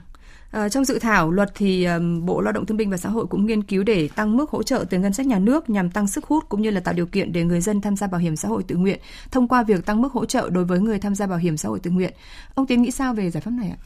À, 0.50 0.68
trong 0.68 0.84
dự 0.84 0.98
thảo 0.98 1.30
luật 1.30 1.50
thì 1.54 1.84
um, 1.84 2.26
Bộ 2.26 2.40
Lao 2.40 2.52
động 2.52 2.66
Thương 2.66 2.76
binh 2.76 2.90
và 2.90 2.96
Xã 2.96 3.08
hội 3.08 3.26
cũng 3.26 3.46
nghiên 3.46 3.62
cứu 3.62 3.82
để 3.82 4.08
tăng 4.14 4.36
mức 4.36 4.50
hỗ 4.50 4.62
trợ 4.62 4.84
từ 4.90 4.98
ngân 4.98 5.12
sách 5.12 5.26
nhà 5.26 5.38
nước 5.38 5.70
nhằm 5.70 5.90
tăng 5.90 6.08
sức 6.08 6.24
hút 6.24 6.44
cũng 6.48 6.62
như 6.62 6.70
là 6.70 6.80
tạo 6.80 6.94
điều 6.94 7.06
kiện 7.06 7.32
để 7.32 7.44
người 7.44 7.60
dân 7.60 7.80
tham 7.80 7.96
gia 7.96 8.06
bảo 8.06 8.20
hiểm 8.20 8.36
xã 8.36 8.48
hội 8.48 8.62
tự 8.62 8.76
nguyện 8.76 9.00
thông 9.30 9.48
qua 9.48 9.62
việc 9.62 9.86
tăng 9.86 10.02
mức 10.02 10.12
hỗ 10.12 10.24
trợ 10.24 10.50
đối 10.50 10.64
với 10.64 10.80
người 10.80 10.98
tham 10.98 11.14
gia 11.14 11.26
bảo 11.26 11.38
hiểm 11.38 11.56
xã 11.56 11.68
hội 11.68 11.80
tự 11.80 11.90
nguyện. 11.90 12.12
Ông 12.54 12.66
Tiến 12.66 12.82
nghĩ 12.82 12.90
sao 12.90 13.14
về 13.14 13.30
giải 13.30 13.40
pháp 13.40 13.50
này 13.50 13.70
ạ? 13.70 13.78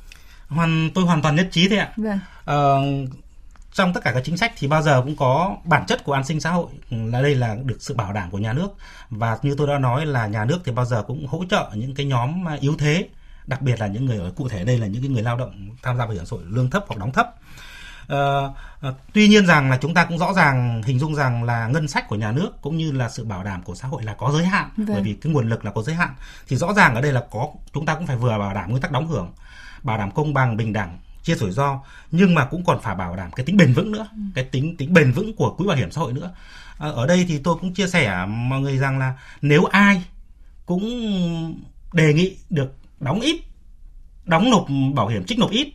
Hoàn 0.48 0.90
tôi 0.94 1.04
hoàn 1.04 1.22
toàn 1.22 1.36
nhất 1.36 1.48
trí 1.50 1.68
thế 1.68 1.76
ạ. 1.76 1.92
Vâng. 1.96 2.18
À, 2.44 2.56
trong 3.72 3.92
tất 3.92 4.00
cả 4.04 4.12
các 4.14 4.22
chính 4.24 4.36
sách 4.36 4.52
thì 4.58 4.68
bao 4.68 4.82
giờ 4.82 5.02
cũng 5.04 5.16
có 5.16 5.56
bản 5.64 5.84
chất 5.86 6.04
của 6.04 6.12
an 6.12 6.24
sinh 6.24 6.40
xã 6.40 6.50
hội 6.50 6.66
là 6.90 7.22
đây 7.22 7.34
là 7.34 7.56
được 7.64 7.76
sự 7.80 7.94
bảo 7.94 8.12
đảm 8.12 8.30
của 8.30 8.38
nhà 8.38 8.52
nước 8.52 8.68
và 9.10 9.38
như 9.42 9.54
tôi 9.58 9.66
đã 9.66 9.78
nói 9.78 10.06
là 10.06 10.26
nhà 10.26 10.44
nước 10.44 10.58
thì 10.64 10.72
bao 10.72 10.84
giờ 10.84 11.02
cũng 11.02 11.26
hỗ 11.26 11.44
trợ 11.50 11.70
những 11.74 11.94
cái 11.94 12.06
nhóm 12.06 12.44
yếu 12.60 12.74
thế 12.78 13.08
đặc 13.46 13.62
biệt 13.62 13.80
là 13.80 13.86
những 13.86 14.04
người 14.04 14.18
ở 14.18 14.30
cụ 14.36 14.48
thể 14.48 14.64
đây 14.64 14.78
là 14.78 14.86
những 14.86 15.02
cái 15.02 15.10
người 15.10 15.22
lao 15.22 15.36
động 15.36 15.68
tham 15.82 15.98
gia 15.98 16.04
bảo 16.04 16.14
hiểm 16.14 16.26
xã 16.26 16.36
hội 16.36 16.44
lương 16.46 16.70
thấp 16.70 16.84
hoặc 16.88 16.98
đóng 16.98 17.12
thấp 17.12 17.26
Uh, 18.12 18.54
tuy 19.12 19.28
nhiên 19.28 19.46
rằng 19.46 19.70
là 19.70 19.78
chúng 19.82 19.94
ta 19.94 20.04
cũng 20.04 20.18
rõ 20.18 20.32
ràng 20.32 20.82
hình 20.82 20.98
dung 20.98 21.14
rằng 21.14 21.44
là 21.44 21.66
ngân 21.66 21.88
sách 21.88 22.08
của 22.08 22.16
nhà 22.16 22.32
nước 22.32 22.50
cũng 22.62 22.76
như 22.76 22.92
là 22.92 23.08
sự 23.08 23.24
bảo 23.24 23.44
đảm 23.44 23.62
của 23.62 23.74
xã 23.74 23.88
hội 23.88 24.02
là 24.02 24.14
có 24.14 24.32
giới 24.32 24.46
hạn 24.46 24.70
vâng. 24.76 24.86
bởi 24.88 25.02
vì 25.02 25.14
cái 25.14 25.32
nguồn 25.32 25.48
lực 25.48 25.64
là 25.64 25.70
có 25.70 25.82
giới 25.82 25.94
hạn 25.94 26.14
thì 26.48 26.56
rõ 26.56 26.72
ràng 26.72 26.94
ở 26.94 27.00
đây 27.00 27.12
là 27.12 27.24
có 27.30 27.48
chúng 27.72 27.86
ta 27.86 27.94
cũng 27.94 28.06
phải 28.06 28.16
vừa 28.16 28.38
bảo 28.38 28.54
đảm 28.54 28.70
nguyên 28.70 28.82
tắc 28.82 28.92
đóng 28.92 29.08
hưởng 29.08 29.32
bảo 29.82 29.98
đảm 29.98 30.10
công 30.10 30.34
bằng 30.34 30.56
bình 30.56 30.72
đẳng 30.72 30.98
chia 31.22 31.34
rủi 31.34 31.52
ro 31.52 31.80
nhưng 32.10 32.34
mà 32.34 32.44
cũng 32.44 32.64
còn 32.64 32.80
phải 32.82 32.94
bảo 32.94 33.16
đảm 33.16 33.32
cái 33.32 33.46
tính 33.46 33.56
bền 33.56 33.72
vững 33.72 33.92
nữa, 33.92 34.08
ừ. 34.12 34.18
cái 34.34 34.44
tính 34.44 34.76
tính 34.76 34.92
bền 34.92 35.12
vững 35.12 35.36
của 35.36 35.54
quỹ 35.54 35.66
bảo 35.66 35.76
hiểm 35.76 35.90
xã 35.90 36.00
hội 36.00 36.12
nữa. 36.12 36.34
À, 36.78 36.88
ở 36.88 37.06
đây 37.06 37.24
thì 37.28 37.38
tôi 37.38 37.56
cũng 37.60 37.74
chia 37.74 37.86
sẻ 37.86 38.26
mọi 38.26 38.60
người 38.60 38.78
rằng 38.78 38.98
là 38.98 39.14
nếu 39.42 39.64
ai 39.64 40.04
cũng 40.66 40.82
đề 41.92 42.14
nghị 42.14 42.36
được 42.50 42.74
đóng 43.02 43.20
ít, 43.20 43.40
đóng 44.24 44.50
nộp 44.50 44.66
bảo 44.94 45.08
hiểm 45.08 45.24
trích 45.24 45.38
nộp 45.38 45.50
ít, 45.50 45.72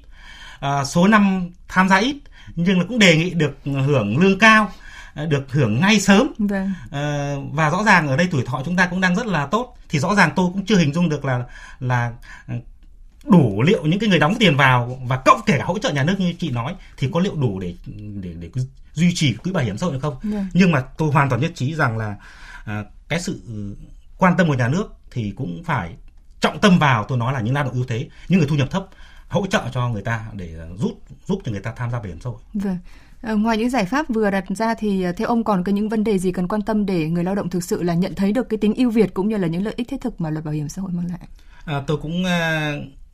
à, 0.59 0.85
số 0.85 1.07
năm 1.07 1.49
tham 1.67 1.89
gia 1.89 1.97
ít 1.97 2.15
nhưng 2.55 2.79
là 2.79 2.85
cũng 2.87 2.99
đề 2.99 3.17
nghị 3.17 3.29
được 3.29 3.57
hưởng 3.63 4.17
lương 4.17 4.39
cao 4.39 4.71
à, 5.13 5.25
được 5.25 5.51
hưởng 5.51 5.81
ngay 5.81 5.99
sớm 5.99 6.33
vâng. 6.37 6.71
à, 6.91 7.35
và 7.51 7.69
rõ 7.69 7.83
ràng 7.83 8.07
ở 8.07 8.17
đây 8.17 8.27
tuổi 8.31 8.43
thọ 8.45 8.61
chúng 8.65 8.75
ta 8.75 8.85
cũng 8.85 9.01
đang 9.01 9.15
rất 9.15 9.25
là 9.25 9.45
tốt 9.45 9.77
thì 9.89 9.99
rõ 9.99 10.15
ràng 10.15 10.31
tôi 10.35 10.49
cũng 10.53 10.65
chưa 10.65 10.77
hình 10.77 10.93
dung 10.93 11.09
được 11.09 11.25
là 11.25 11.43
là 11.79 12.11
đủ 13.25 13.61
liệu 13.61 13.85
những 13.85 13.99
cái 13.99 14.09
người 14.09 14.19
đóng 14.19 14.35
tiền 14.39 14.57
vào 14.57 14.99
và 15.07 15.17
cộng 15.25 15.41
kể 15.45 15.57
cả 15.57 15.65
hỗ 15.65 15.79
trợ 15.79 15.91
nhà 15.91 16.03
nước 16.03 16.15
như 16.19 16.33
chị 16.39 16.51
nói 16.51 16.75
thì 16.97 17.09
có 17.13 17.19
liệu 17.19 17.35
đủ 17.35 17.59
để 17.59 17.73
để 18.21 18.33
để 18.39 18.49
duy 18.93 19.15
trì 19.15 19.33
quỹ 19.33 19.51
bảo 19.51 19.63
hiểm 19.63 19.77
xã 19.77 19.85
hội 19.85 19.99
không 19.99 20.19
yeah. 20.23 20.33
Vâng. 20.33 20.47
nhưng 20.53 20.71
mà 20.71 20.83
tôi 20.97 21.11
hoàn 21.11 21.29
toàn 21.29 21.41
nhất 21.41 21.51
trí 21.55 21.75
rằng 21.75 21.97
là 21.97 22.15
à, 22.65 22.83
cái 23.07 23.19
sự 23.19 23.41
quan 24.17 24.37
tâm 24.37 24.47
của 24.47 24.53
nhà 24.53 24.67
nước 24.67 24.95
thì 25.11 25.33
cũng 25.35 25.63
phải 25.63 25.95
trọng 26.41 26.59
tâm 26.59 26.79
vào 26.79 27.03
tôi 27.03 27.17
nói 27.17 27.33
là 27.33 27.41
những 27.41 27.53
lao 27.53 27.63
động 27.63 27.73
ưu 27.73 27.85
thế 27.87 28.09
những 28.27 28.39
người 28.39 28.47
thu 28.49 28.55
nhập 28.55 28.71
thấp 28.71 28.87
hỗ 29.27 29.47
trợ 29.47 29.63
cho 29.71 29.89
người 29.89 30.01
ta 30.01 30.25
để 30.33 30.55
giúp 30.77 31.01
giúp 31.25 31.41
cho 31.45 31.51
người 31.51 31.61
ta 31.61 31.71
tham 31.75 31.91
gia 31.91 31.97
bảo 31.97 32.07
hiểm 32.07 32.19
xã 32.21 32.29
hội. 32.29 32.39
Vâng. 32.53 32.77
À, 33.21 33.33
ngoài 33.33 33.57
những 33.57 33.69
giải 33.69 33.85
pháp 33.85 34.09
vừa 34.09 34.31
đặt 34.31 34.43
ra 34.49 34.73
thì 34.79 35.03
à, 35.03 35.11
theo 35.11 35.27
ông 35.27 35.43
còn 35.43 35.63
có 35.63 35.71
những 35.71 35.89
vấn 35.89 36.03
đề 36.03 36.17
gì 36.17 36.31
cần 36.31 36.47
quan 36.47 36.61
tâm 36.61 36.85
để 36.85 37.09
người 37.09 37.23
lao 37.23 37.35
động 37.35 37.49
thực 37.49 37.63
sự 37.63 37.83
là 37.83 37.93
nhận 37.93 38.15
thấy 38.15 38.31
được 38.31 38.49
cái 38.49 38.57
tính 38.57 38.73
ưu 38.75 38.89
việt 38.91 39.13
cũng 39.13 39.27
như 39.27 39.37
là 39.37 39.47
những 39.47 39.63
lợi 39.63 39.73
ích 39.77 39.87
thiết 39.89 40.01
thực 40.01 40.21
mà 40.21 40.29
luật 40.29 40.45
bảo 40.45 40.53
hiểm 40.53 40.69
xã 40.69 40.81
hội 40.81 40.91
mang 40.91 41.07
lại? 41.09 41.27
À, 41.65 41.83
tôi 41.87 41.97
cũng 41.97 42.23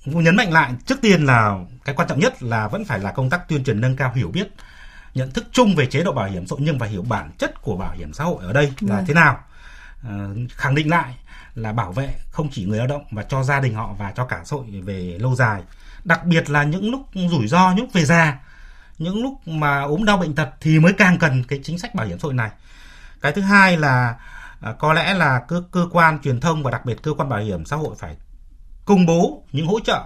muốn 0.06 0.24
nhấn 0.24 0.36
mạnh 0.36 0.52
lại 0.52 0.72
trước 0.86 1.02
tiên 1.02 1.26
là 1.26 1.60
cái 1.86 1.96
quan 1.96 2.08
trọng 2.08 2.20
nhất 2.20 2.44
là 2.44 2.68
vẫn 2.68 2.86
phải 2.86 3.00
là 3.00 3.12
công 3.12 3.30
tác 3.30 3.48
tuyên 3.48 3.64
truyền 3.64 3.82
nâng 3.82 3.96
cao 3.96 4.14
hiểu 4.16 4.32
biết 4.32 4.48
nhận 5.14 5.32
thức 5.32 5.46
chung 5.52 5.76
về 5.76 5.86
chế 5.86 6.04
độ 6.04 6.12
bảo 6.12 6.30
hiểm 6.30 6.48
xã 6.48 6.54
hội 6.54 6.60
nhưng 6.64 6.80
phải 6.80 6.90
hiểu 6.90 7.02
bản 7.02 7.32
chất 7.38 7.62
của 7.62 7.78
bảo 7.78 7.92
hiểm 7.92 8.14
xã 8.14 8.24
hội 8.24 8.44
ở 8.44 8.54
đây 8.54 8.74
là 8.80 8.96
vâng. 8.96 9.06
thế 9.08 9.14
nào 9.14 9.40
à, 10.04 10.28
khẳng 10.50 10.76
định 10.76 10.90
lại 10.90 11.16
là 11.56 11.74
bảo 11.74 11.92
vệ 11.92 12.16
không 12.30 12.50
chỉ 12.52 12.66
người 12.66 12.78
lao 12.78 12.88
động 12.88 13.04
mà 13.12 13.24
cho 13.24 13.44
gia 13.44 13.60
đình 13.60 13.74
họ 13.74 13.94
và 13.98 14.12
cho 14.12 14.26
cả 14.26 14.42
xã 14.46 14.56
hội 14.56 14.66
về 14.84 15.18
lâu 15.20 15.36
dài. 15.36 15.62
Đặc 16.04 16.26
biệt 16.26 16.50
là 16.50 16.64
những 16.64 16.92
lúc 16.92 17.02
rủi 17.14 17.48
ro, 17.48 17.72
những 17.72 17.86
lúc 17.86 17.94
về 17.94 18.06
già, 18.06 18.40
những 18.98 19.24
lúc 19.24 19.48
mà 19.48 19.82
ốm 19.82 20.06
đau 20.06 20.18
bệnh 20.18 20.36
tật 20.36 20.50
thì 20.62 20.80
mới 20.80 20.94
càng 20.94 21.18
cần 21.18 21.44
cái 21.44 21.60
chính 21.64 21.80
sách 21.80 21.96
bảo 21.96 22.08
hiểm 22.08 22.20
xã 22.20 22.24
hội 22.24 22.34
này. 22.34 22.52
Cái 23.22 23.32
thứ 23.32 23.42
hai 23.42 23.78
là 23.78 24.16
à, 24.62 24.74
có 24.80 24.94
lẽ 24.94 25.14
là 25.14 25.40
cơ 25.48 25.64
cơ 25.72 25.88
quan 25.92 26.20
truyền 26.20 26.40
thông 26.40 26.64
và 26.64 26.72
đặc 26.72 26.86
biệt 26.86 27.04
cơ 27.04 27.14
quan 27.14 27.30
bảo 27.30 27.40
hiểm 27.40 27.66
xã 27.66 27.76
hội 27.76 27.96
phải 28.00 28.18
công 28.86 29.06
bố 29.06 29.44
những 29.52 29.68
hỗ 29.68 29.80
trợ, 29.80 30.04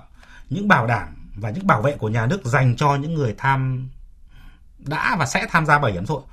những 0.49 0.67
bảo 0.67 0.88
đảm 0.88 1.07
và 1.36 1.49
những 1.49 1.67
bảo 1.67 1.81
vệ 1.81 1.95
của 1.97 2.10
nhà 2.10 2.25
nước 2.25 2.45
dành 2.45 2.75
cho 2.75 2.95
những 2.95 3.13
người 3.13 3.36
tham, 3.38 3.89
đã 4.79 5.15
và 5.19 5.25
sẽ 5.25 5.45
tham 5.49 5.65
gia 5.65 5.79
bảo 5.79 5.91
hiểm 5.91 6.05
xã 6.05 6.13
hội 6.13 6.23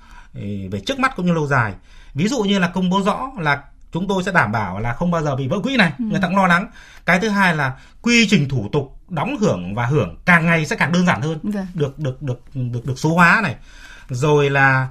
về 0.70 0.80
trước 0.86 0.98
mắt 0.98 1.16
cũng 1.16 1.26
như 1.26 1.32
lâu 1.32 1.46
dài. 1.46 1.74
Ví 2.14 2.28
dụ 2.28 2.42
như 2.42 2.58
là 2.58 2.68
công 2.68 2.90
bố 2.90 3.02
rõ 3.02 3.30
là 3.38 3.62
chúng 3.94 4.08
tôi 4.08 4.22
sẽ 4.22 4.32
đảm 4.32 4.52
bảo 4.52 4.80
là 4.80 4.94
không 4.94 5.10
bao 5.10 5.22
giờ 5.22 5.36
bị 5.36 5.48
vỡ 5.48 5.60
quỹ 5.62 5.76
này. 5.76 5.92
Ừ. 5.98 6.04
người 6.04 6.20
ta 6.20 6.28
cũng 6.28 6.36
lo 6.36 6.46
lắng. 6.46 6.68
Cái 7.06 7.20
thứ 7.20 7.28
hai 7.28 7.56
là 7.56 7.72
quy 8.02 8.26
trình 8.30 8.48
thủ 8.48 8.68
tục 8.72 8.98
đóng 9.08 9.36
hưởng 9.40 9.74
và 9.74 9.86
hưởng 9.86 10.16
càng 10.24 10.46
ngày 10.46 10.66
sẽ 10.66 10.76
càng 10.76 10.92
đơn 10.92 11.06
giản 11.06 11.20
hơn. 11.20 11.38
Vâng. 11.42 11.66
được 11.74 11.98
được 11.98 12.22
được 12.22 12.40
được 12.54 12.86
được 12.86 12.98
số 12.98 13.14
hóa 13.14 13.40
này. 13.42 13.56
Rồi 14.08 14.50
là 14.50 14.88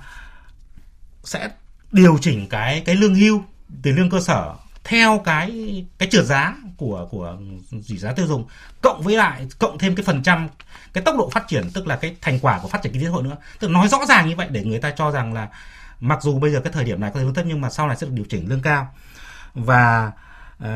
sẽ 1.24 1.50
điều 1.92 2.18
chỉnh 2.22 2.50
cái 2.50 2.82
cái 2.86 2.96
lương 2.96 3.16
hưu 3.16 3.44
tiền 3.84 3.96
lương 3.96 4.10
cơ 4.10 4.20
sở 4.20 4.54
theo 4.84 5.22
cái 5.26 5.86
cái 5.98 6.10
trượt 6.12 6.26
giá 6.26 6.56
của 6.78 7.08
của 7.12 7.38
chỉ 7.86 7.98
giá 7.98 8.14
tiêu 8.14 8.28
dùng 8.28 8.46
cộng 8.82 9.02
với 9.02 9.16
lại 9.16 9.48
cộng 9.60 9.78
thêm 9.78 9.96
cái 9.96 10.04
phần 10.04 10.24
trăm 10.24 10.48
cái 10.94 11.04
tốc 11.04 11.16
độ 11.18 11.30
phát 11.30 11.48
triển 11.48 11.70
tức 11.74 11.88
là 11.88 11.96
cái 11.96 12.16
thành 12.22 12.40
quả 12.40 12.60
của 12.62 12.68
phát 12.68 12.82
triển 12.82 12.94
kinh 12.94 13.02
tế 13.02 13.08
xã 13.08 13.12
hội 13.12 13.24
nữa. 13.24 13.38
Tức 13.60 13.72
nói 13.72 13.88
rõ 13.88 14.06
ràng 14.08 14.30
như 14.30 14.36
vậy 14.36 14.48
để 14.52 14.64
người 14.64 14.80
ta 14.80 14.92
cho 14.92 15.12
rằng 15.12 15.34
là 15.34 15.50
mặc 16.04 16.20
dù 16.22 16.40
bây 16.40 16.52
giờ 16.52 16.62
cái 16.64 16.74
thời 16.74 16.84
điểm 16.84 17.02
này 17.02 17.12
có 17.14 17.20
thể 17.20 17.26
lương 17.26 17.34
thấp 17.34 17.46
nhưng 17.48 17.62
mà 17.62 17.70
sau 17.70 17.88
này 17.88 17.98
sẽ 17.98 18.08
được 18.08 18.14
điều 18.16 18.26
chỉnh 18.30 18.50
lương 18.50 18.62
cao 18.62 18.94
và 19.54 20.12
uh, 20.64 20.68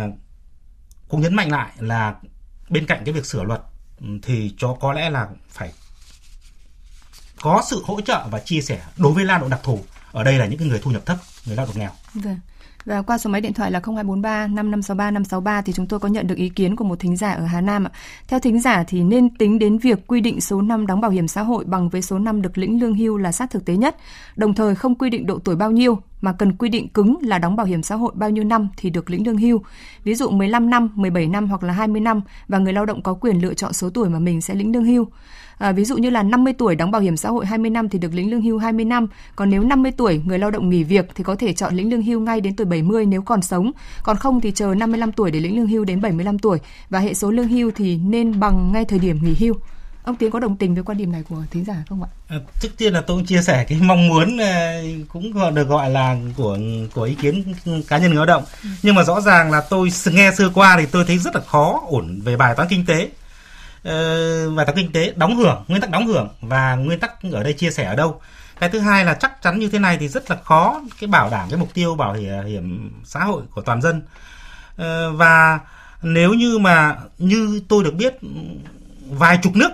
cũng 1.08 1.22
nhấn 1.22 1.36
mạnh 1.36 1.52
lại 1.52 1.72
là 1.80 2.16
bên 2.70 2.86
cạnh 2.86 3.02
cái 3.06 3.14
việc 3.14 3.26
sửa 3.26 3.44
luật 3.44 3.62
ừ, 4.02 4.08
thì 4.24 4.54
cho 4.58 4.78
có 4.80 4.94
lẽ 4.94 5.10
là 5.10 5.28
phải 5.50 5.74
có 7.42 7.64
sự 7.70 7.84
hỗ 7.86 8.02
trợ 8.02 8.28
và 8.32 8.40
chia 8.40 8.62
sẻ 8.62 8.82
đối 8.98 9.14
với 9.14 9.26
lao 9.26 9.40
động 9.40 9.50
đặc 9.50 9.60
thù 9.64 9.84
ở 10.12 10.24
đây 10.24 10.38
là 10.38 10.46
những 10.46 10.68
người 10.68 10.80
thu 10.80 10.92
nhập 10.92 11.06
thấp 11.06 11.18
người 11.46 11.56
lao 11.56 11.66
động 11.66 11.80
nghèo. 11.80 11.92
Vâng. 12.14 12.40
Và 12.88 13.02
qua 13.02 13.18
số 13.18 13.30
máy 13.30 13.42
điện 13.42 13.54
thoại 13.54 13.72
là 13.72 13.80
0243 13.80 14.48
5563 14.48 15.12
563 15.12 15.62
thì 15.62 15.74
chúng 15.74 15.88
tôi 15.88 16.00
có 16.00 16.08
nhận 16.08 16.28
được 16.28 16.36
ý 16.36 16.50
kiến 16.50 16.76
của 16.76 16.84
một 16.84 17.00
thính 17.00 17.16
giả 17.16 17.32
ở 17.32 17.46
Hà 17.46 17.62
Nam 17.62 17.84
ạ. 17.84 17.92
Theo 18.28 18.40
thính 18.40 18.62
giả 18.62 18.84
thì 18.84 19.04
nên 19.04 19.30
tính 19.30 19.60
đến 19.60 19.78
việc 19.78 20.08
quy 20.08 20.22
định 20.22 20.42
số 20.42 20.62
năm 20.62 20.88
đóng 20.88 21.02
bảo 21.02 21.12
hiểm 21.12 21.28
xã 21.28 21.42
hội 21.42 21.66
bằng 21.66 21.90
với 21.90 22.02
số 22.02 22.20
năm 22.20 22.42
được 22.42 22.58
lĩnh 22.58 22.82
lương 22.82 22.94
hưu 22.94 23.18
là 23.18 23.32
sát 23.32 23.52
thực 23.52 23.66
tế 23.66 23.78
nhất, 23.78 23.96
đồng 24.36 24.54
thời 24.54 24.76
không 24.76 24.96
quy 24.96 25.10
định 25.10 25.26
độ 25.26 25.40
tuổi 25.40 25.56
bao 25.56 25.72
nhiêu 25.72 26.00
mà 26.22 26.34
cần 26.34 26.54
quy 26.54 26.70
định 26.70 26.88
cứng 26.90 27.18
là 27.22 27.38
đóng 27.38 27.56
bảo 27.56 27.66
hiểm 27.66 27.84
xã 27.84 27.96
hội 27.96 28.12
bao 28.16 28.30
nhiêu 28.30 28.44
năm 28.44 28.70
thì 28.78 28.90
được 28.90 29.10
lĩnh 29.10 29.28
lương 29.28 29.38
hưu. 29.38 29.62
Ví 30.04 30.16
dụ 30.16 30.30
15 30.30 30.70
năm, 30.70 30.90
17 30.96 31.28
năm 31.28 31.50
hoặc 31.50 31.64
là 31.64 31.74
20 31.74 32.02
năm 32.02 32.22
và 32.48 32.58
người 32.58 32.74
lao 32.74 32.86
động 32.86 33.02
có 33.02 33.14
quyền 33.14 33.42
lựa 33.42 33.54
chọn 33.54 33.74
số 33.74 33.90
tuổi 33.90 34.10
mà 34.10 34.20
mình 34.20 34.42
sẽ 34.42 34.56
lĩnh 34.56 34.74
lương 34.74 34.86
hưu. 34.86 35.08
À, 35.58 35.72
ví 35.72 35.86
dụ 35.86 35.98
như 35.98 36.10
là 36.10 36.24
50 36.24 36.54
tuổi 36.54 36.76
đóng 36.76 36.92
bảo 36.92 37.02
hiểm 37.02 37.18
xã 37.18 37.30
hội 37.30 37.46
20 37.46 37.70
năm 37.70 37.90
thì 37.90 38.00
được 38.00 38.14
lĩnh 38.14 38.32
lương 38.32 38.42
hưu 38.42 38.58
20 38.58 38.86
năm, 38.86 39.08
còn 39.36 39.50
nếu 39.50 39.64
50 39.64 39.92
tuổi 39.92 40.22
người 40.26 40.40
lao 40.40 40.52
động 40.52 40.70
nghỉ 40.70 40.84
việc 40.84 41.06
thì 41.16 41.24
có 41.24 41.36
thể 41.36 41.54
chọn 41.54 41.76
lĩnh 41.76 41.90
lương 41.90 42.02
hưu 42.02 42.20
ngay 42.20 42.42
đến 42.42 42.56
tuổi 42.56 42.66
70 42.66 43.06
nếu 43.06 43.22
còn 43.22 43.42
sống, 43.42 43.72
còn 44.04 44.18
không 44.18 44.42
thì 44.42 44.52
chờ 44.52 44.74
55 44.74 45.12
tuổi 45.12 45.32
để 45.32 45.40
lĩnh 45.40 45.56
lương 45.56 45.68
hưu 45.68 45.86
đến 45.86 46.02
75 46.02 46.40
tuổi 46.40 46.60
và 46.90 47.00
hệ 47.00 47.14
số 47.14 47.32
lương 47.32 47.48
hưu 47.48 47.72
thì 47.76 47.98
nên 47.98 48.40
bằng 48.40 48.72
ngay 48.74 48.86
thời 48.86 49.00
điểm 49.00 49.20
nghỉ 49.24 49.36
hưu. 49.40 49.54
Ông 50.04 50.16
Tiến 50.16 50.32
có 50.32 50.40
đồng 50.40 50.56
tình 50.56 50.74
với 50.74 50.84
quan 50.84 50.98
điểm 50.98 51.12
này 51.12 51.24
của 51.30 51.44
thính 51.52 51.66
giả 51.66 51.84
không 51.90 52.04
ạ? 52.04 52.10
À, 52.28 52.38
trước 52.60 52.70
tiên 52.78 52.94
là 52.94 53.02
tôi 53.02 53.18
cũng 53.18 53.26
chia 53.26 53.42
sẻ 53.42 53.66
cái 53.70 53.80
mong 53.82 54.08
muốn 54.08 54.38
ờ, 54.38 54.84
cũng 55.08 55.54
được 55.54 55.68
gọi 55.68 55.90
là 55.90 56.18
của 56.38 56.58
của 56.94 57.04
ý 57.04 57.16
kiến 57.16 57.54
cá 57.88 57.98
nhân 57.98 58.08
người 58.08 58.18
lao 58.18 58.26
động. 58.26 58.44
Ừ. 58.64 58.70
Nhưng 58.84 58.96
mà 58.96 59.04
rõ 59.04 59.22
ràng 59.22 59.52
là 59.52 59.62
tôi 59.70 59.90
nghe 60.12 60.32
sơ 60.38 60.50
qua 60.54 60.78
thì 60.80 60.86
tôi 60.86 61.06
thấy 61.08 61.18
rất 61.18 61.36
là 61.36 61.42
khó 61.42 61.82
ổn 61.88 62.20
về 62.24 62.38
bài 62.38 62.54
toán 62.56 62.70
kinh 62.70 62.86
tế. 62.86 63.10
Ờ, 63.88 64.50
bài 64.50 64.66
toán 64.66 64.78
kinh 64.78 64.92
tế 64.92 65.14
đóng 65.16 65.36
hưởng, 65.36 65.64
nguyên 65.68 65.82
tắc 65.82 65.90
đóng 65.90 66.08
hưởng 66.08 66.30
và 66.42 66.76
nguyên 66.76 67.00
tắc 67.00 67.12
ở 67.32 67.44
đây 67.44 67.54
chia 67.54 67.72
sẻ 67.72 67.86
ở 67.86 67.96
đâu. 67.96 68.22
Cái 68.60 68.70
thứ 68.70 68.80
hai 68.80 69.06
là 69.06 69.14
chắc 69.14 69.42
chắn 69.42 69.60
như 69.60 69.70
thế 69.70 69.80
này 69.80 69.98
thì 69.98 70.08
rất 70.08 70.30
là 70.30 70.38
khó 70.44 70.82
cái 71.00 71.08
bảo 71.08 71.30
đảm 71.30 71.48
cái 71.50 71.60
mục 71.60 71.74
tiêu 71.74 71.96
bảo 71.96 72.14
hiểm 72.14 72.92
xã 73.06 73.24
hội 73.24 73.44
của 73.56 73.62
toàn 73.62 73.82
dân. 73.82 74.02
Ờ, 74.78 75.12
và 75.12 75.60
nếu 76.02 76.34
như 76.34 76.58
mà 76.58 76.96
như 77.18 77.62
tôi 77.68 77.84
được 77.84 77.94
biết 77.94 78.16
vài 79.10 79.40
chục 79.44 79.56
nước 79.56 79.70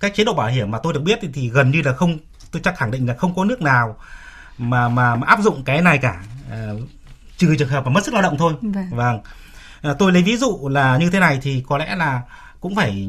các 0.00 0.14
chế 0.14 0.24
độ 0.24 0.34
bảo 0.34 0.48
hiểm 0.48 0.70
mà 0.70 0.78
tôi 0.82 0.92
được 0.92 1.02
biết 1.02 1.18
thì, 1.22 1.28
thì 1.34 1.48
gần 1.48 1.70
như 1.70 1.82
là 1.82 1.92
không 1.92 2.18
tôi 2.50 2.62
chắc 2.64 2.76
khẳng 2.76 2.90
định 2.90 3.06
là 3.06 3.14
không 3.14 3.34
có 3.34 3.44
nước 3.44 3.62
nào 3.62 3.96
mà 4.58 4.88
mà, 4.88 5.16
mà 5.16 5.26
áp 5.26 5.40
dụng 5.40 5.64
cái 5.64 5.82
này 5.82 5.98
cả 5.98 6.22
à, 6.50 6.68
trừ 7.36 7.56
trường 7.58 7.68
hợp 7.68 7.84
mà 7.84 7.90
mất 7.90 8.04
sức 8.04 8.14
lao 8.14 8.22
động 8.22 8.36
thôi 8.38 8.54
vâng, 8.62 8.90
vâng. 8.90 9.20
À, 9.82 9.94
tôi 9.98 10.12
lấy 10.12 10.22
ví 10.22 10.36
dụ 10.36 10.68
là 10.68 10.96
như 10.96 11.10
thế 11.10 11.18
này 11.18 11.38
thì 11.42 11.64
có 11.68 11.78
lẽ 11.78 11.96
là 11.96 12.22
cũng 12.64 12.74
phải 12.74 13.08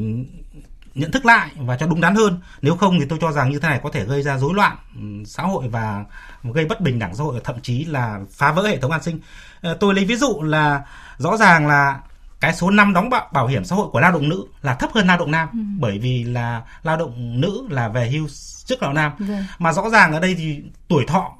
nhận 0.96 1.12
thức 1.12 1.26
lại 1.26 1.50
và 1.56 1.78
cho 1.78 1.88
đúng 1.88 2.02
đắn 2.02 2.16
hơn 2.16 2.40
nếu 2.62 2.76
không 2.76 3.00
thì 3.00 3.06
tôi 3.10 3.20
cho 3.22 3.32
rằng 3.32 3.50
như 3.50 3.60
thế 3.60 3.70
này 3.70 3.80
có 3.84 3.90
thể 3.90 4.06
gây 4.06 4.22
ra 4.22 4.38
rối 4.38 4.54
loạn 4.54 4.78
xã 5.26 5.44
hội 5.44 5.68
và 5.68 6.06
gây 6.44 6.66
bất 6.66 6.82
bình 6.82 7.00
đẳng 7.00 7.16
xã 7.16 7.24
hội 7.24 7.42
thậm 7.44 7.56
chí 7.62 7.86
là 7.86 8.20
phá 8.32 8.52
vỡ 8.52 8.68
hệ 8.68 8.78
thống 8.78 8.92
an 8.92 9.04
sinh 9.04 9.20
à, 9.62 9.72
tôi 9.80 9.94
lấy 9.94 10.06
ví 10.06 10.16
dụ 10.16 10.42
là 10.42 10.82
rõ 11.18 11.38
ràng 11.38 11.68
là 11.68 12.00
cái 12.40 12.54
số 12.54 12.70
năm 12.70 12.94
đóng 12.94 13.10
bảo, 13.10 13.30
bảo 13.34 13.48
hiểm 13.48 13.66
xã 13.66 13.76
hội 13.76 13.88
của 13.92 14.00
lao 14.00 14.12
động 14.12 14.30
nữ 14.30 14.46
là 14.62 14.76
thấp 14.76 14.90
hơn 14.94 15.08
lao 15.08 15.18
động 15.18 15.32
nam 15.32 15.50
ừ. 15.54 15.60
bởi 15.80 16.00
vì 16.00 16.24
là 16.24 16.62
lao 16.84 16.98
động 16.98 17.42
nữ 17.42 17.68
là 17.70 17.88
về 17.88 18.10
hưu 18.10 18.28
trước 18.66 18.82
lao 18.82 18.94
động 18.94 18.96
nam. 18.96 19.12
Vâng. 19.20 19.46
mà 19.60 19.74
rõ 19.74 19.90
ràng 19.90 20.14
ở 20.14 20.20
đây 20.20 20.36
thì 20.38 20.62
tuổi 20.88 21.06
thọ 21.08 21.32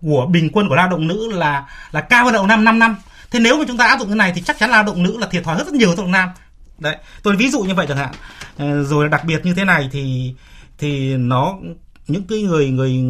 của 0.00 0.26
bình 0.26 0.50
quân 0.52 0.68
của 0.68 0.74
lao 0.74 0.88
động 0.88 1.08
nữ 1.08 1.32
là 1.32 1.66
là 1.90 2.00
cao 2.00 2.24
hơn 2.24 2.34
lao 2.34 2.42
động 2.42 2.48
nam 2.48 2.64
5 2.64 2.78
năm 2.78 2.96
thế 3.30 3.38
nếu 3.38 3.58
mà 3.58 3.64
chúng 3.68 3.76
ta 3.76 3.86
áp 3.86 3.98
dụng 3.98 4.08
cái 4.08 4.16
này 4.16 4.32
thì 4.34 4.42
chắc 4.42 4.58
chắn 4.58 4.70
lao 4.70 4.82
động 4.82 5.02
nữ 5.02 5.18
là 5.18 5.26
thiệt 5.26 5.44
thòi 5.44 5.58
rất 5.58 5.72
nhiều 5.72 5.88
lao 5.88 5.96
động 5.96 6.10
nam 6.10 6.28
đấy 6.78 6.96
tôi 7.22 7.36
ví 7.36 7.50
dụ 7.50 7.62
như 7.62 7.74
vậy 7.74 7.86
chẳng 7.88 7.98
hạn 7.98 8.14
ờ, 8.56 8.84
rồi 8.84 9.08
đặc 9.08 9.24
biệt 9.24 9.44
như 9.44 9.54
thế 9.54 9.64
này 9.64 9.88
thì 9.92 10.34
thì 10.78 11.16
nó 11.16 11.56
những 12.06 12.26
cái 12.26 12.42
người 12.42 12.70
người 12.70 13.04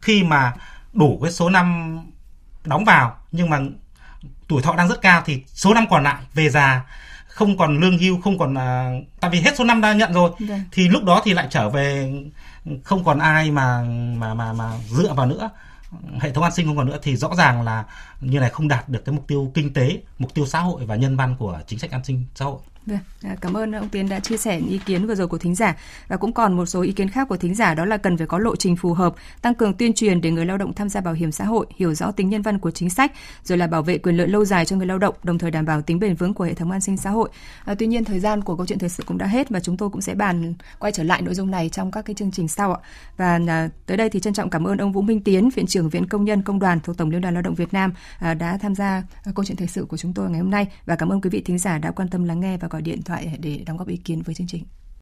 khi 0.00 0.22
mà 0.22 0.52
đủ 0.92 1.18
cái 1.22 1.32
số 1.32 1.50
năm 1.50 1.98
đóng 2.64 2.84
vào 2.84 3.16
nhưng 3.32 3.50
mà 3.50 3.60
tuổi 4.48 4.62
thọ 4.62 4.76
đang 4.76 4.88
rất 4.88 5.00
cao 5.02 5.22
thì 5.26 5.42
số 5.46 5.74
năm 5.74 5.84
còn 5.90 6.04
lại 6.04 6.22
về 6.34 6.50
già 6.50 6.84
không 7.28 7.58
còn 7.58 7.80
lương 7.80 7.98
hưu 7.98 8.20
không 8.20 8.38
còn 8.38 8.54
à, 8.58 8.90
tại 9.20 9.30
vì 9.30 9.40
hết 9.40 9.56
số 9.56 9.64
năm 9.64 9.80
đã 9.80 9.92
nhận 9.92 10.12
rồi 10.12 10.30
Được. 10.38 10.46
Vâng. 10.48 10.60
thì 10.72 10.88
lúc 10.88 11.04
đó 11.04 11.22
thì 11.24 11.34
lại 11.34 11.46
trở 11.50 11.70
về 11.70 12.12
không 12.84 13.04
còn 13.04 13.18
ai 13.18 13.50
mà 13.50 13.82
mà 14.16 14.34
mà 14.34 14.52
mà 14.52 14.72
dựa 14.88 15.12
vào 15.14 15.26
nữa 15.26 15.50
hệ 16.20 16.32
thống 16.32 16.44
an 16.44 16.52
sinh 16.52 16.66
không 16.66 16.76
còn 16.76 16.86
nữa 16.86 16.98
thì 17.02 17.16
rõ 17.16 17.30
ràng 17.38 17.62
là 17.62 17.84
như 18.20 18.40
này 18.40 18.50
không 18.50 18.68
đạt 18.68 18.88
được 18.88 19.04
cái 19.04 19.14
mục 19.14 19.26
tiêu 19.26 19.50
kinh 19.54 19.72
tế, 19.72 19.98
mục 20.18 20.34
tiêu 20.34 20.46
xã 20.46 20.60
hội 20.60 20.86
và 20.86 20.96
nhân 20.96 21.16
văn 21.16 21.36
của 21.38 21.60
chính 21.66 21.78
sách 21.78 21.90
an 21.90 22.04
sinh 22.04 22.24
xã 22.34 22.44
hội. 22.44 22.58
Vâng, 22.88 22.98
à, 23.22 23.36
cảm 23.40 23.56
ơn 23.56 23.72
ông 23.72 23.88
Tiến 23.88 24.08
đã 24.08 24.20
chia 24.20 24.36
sẻ 24.36 24.60
những 24.60 24.70
ý 24.70 24.78
kiến 24.86 25.06
vừa 25.06 25.14
rồi 25.14 25.28
của 25.28 25.38
thính 25.38 25.54
giả 25.54 25.76
và 26.08 26.16
cũng 26.16 26.32
còn 26.32 26.56
một 26.56 26.66
số 26.66 26.82
ý 26.82 26.92
kiến 26.92 27.08
khác 27.08 27.28
của 27.28 27.36
thính 27.36 27.54
giả 27.54 27.74
đó 27.74 27.84
là 27.84 27.96
cần 27.96 28.16
phải 28.16 28.26
có 28.26 28.38
lộ 28.38 28.56
trình 28.56 28.76
phù 28.76 28.94
hợp, 28.94 29.14
tăng 29.42 29.54
cường 29.54 29.74
tuyên 29.74 29.92
truyền 29.92 30.20
để 30.20 30.30
người 30.30 30.46
lao 30.46 30.58
động 30.58 30.74
tham 30.74 30.88
gia 30.88 31.00
bảo 31.00 31.14
hiểm 31.14 31.32
xã 31.32 31.44
hội, 31.44 31.66
hiểu 31.76 31.94
rõ 31.94 32.10
tính 32.10 32.28
nhân 32.28 32.42
văn 32.42 32.58
của 32.58 32.70
chính 32.70 32.90
sách, 32.90 33.12
rồi 33.44 33.58
là 33.58 33.66
bảo 33.66 33.82
vệ 33.82 33.98
quyền 33.98 34.16
lợi 34.16 34.28
lâu 34.28 34.44
dài 34.44 34.64
cho 34.64 34.76
người 34.76 34.86
lao 34.86 34.98
động, 34.98 35.14
đồng 35.22 35.38
thời 35.38 35.50
đảm 35.50 35.64
bảo 35.64 35.82
tính 35.82 35.98
bền 35.98 36.14
vững 36.14 36.34
của 36.34 36.44
hệ 36.44 36.54
thống 36.54 36.70
an 36.70 36.80
sinh 36.80 36.96
xã 36.96 37.10
hội. 37.10 37.28
À, 37.64 37.74
tuy 37.78 37.86
nhiên 37.86 38.04
thời 38.04 38.20
gian 38.20 38.42
của 38.42 38.56
câu 38.56 38.66
chuyện 38.66 38.78
thời 38.78 38.88
sự 38.88 39.02
cũng 39.06 39.18
đã 39.18 39.26
hết 39.26 39.50
và 39.50 39.60
chúng 39.60 39.76
tôi 39.76 39.90
cũng 39.90 40.00
sẽ 40.00 40.14
bàn 40.14 40.54
quay 40.78 40.92
trở 40.92 41.02
lại 41.02 41.22
nội 41.22 41.34
dung 41.34 41.50
này 41.50 41.68
trong 41.68 41.90
các 41.90 42.04
cái 42.04 42.14
chương 42.14 42.30
trình 42.30 42.48
sau 42.48 42.72
ạ. 42.74 42.80
Và 43.16 43.40
à, 43.48 43.68
tới 43.86 43.96
đây 43.96 44.10
thì 44.10 44.20
trân 44.20 44.34
trọng 44.34 44.50
cảm 44.50 44.64
ơn 44.64 44.78
ông 44.78 44.92
Vũ 44.92 45.02
Minh 45.02 45.20
Tiến, 45.20 45.50
viện 45.50 45.66
trưởng 45.66 45.88
Viện 45.88 46.06
Công 46.08 46.24
nhân 46.24 46.42
Công 46.42 46.58
đoàn 46.58 46.80
thuộc 46.80 46.96
Tổng 46.96 47.10
Liên 47.10 47.20
đoàn 47.20 47.34
Lao 47.34 47.42
động 47.42 47.54
Việt 47.54 47.72
Nam 47.72 47.92
à, 48.18 48.34
đã 48.34 48.58
tham 48.58 48.74
gia 48.74 49.02
à, 49.24 49.32
câu 49.34 49.44
chuyện 49.44 49.56
thời 49.56 49.68
sự 49.68 49.84
của 49.84 49.96
chúng 49.96 50.12
tôi 50.12 50.30
ngày 50.30 50.40
hôm 50.40 50.50
nay 50.50 50.66
và 50.86 50.96
cảm 50.96 51.12
ơn 51.12 51.20
quý 51.20 51.30
vị 51.30 51.40
thính 51.40 51.58
giả 51.58 51.78
đã 51.78 51.90
quan 51.90 52.08
tâm 52.08 52.24
lắng 52.24 52.40
nghe 52.40 52.56
và 52.56 52.68
gọi 52.78 52.82
điện 52.82 53.02
thoại 53.02 53.36
để 53.40 53.62
đóng 53.66 53.76
góp 53.76 53.88
ý 53.88 53.96
kiến 53.96 54.22
với 54.22 54.34
chương 54.34 54.46
trình. 54.46 54.64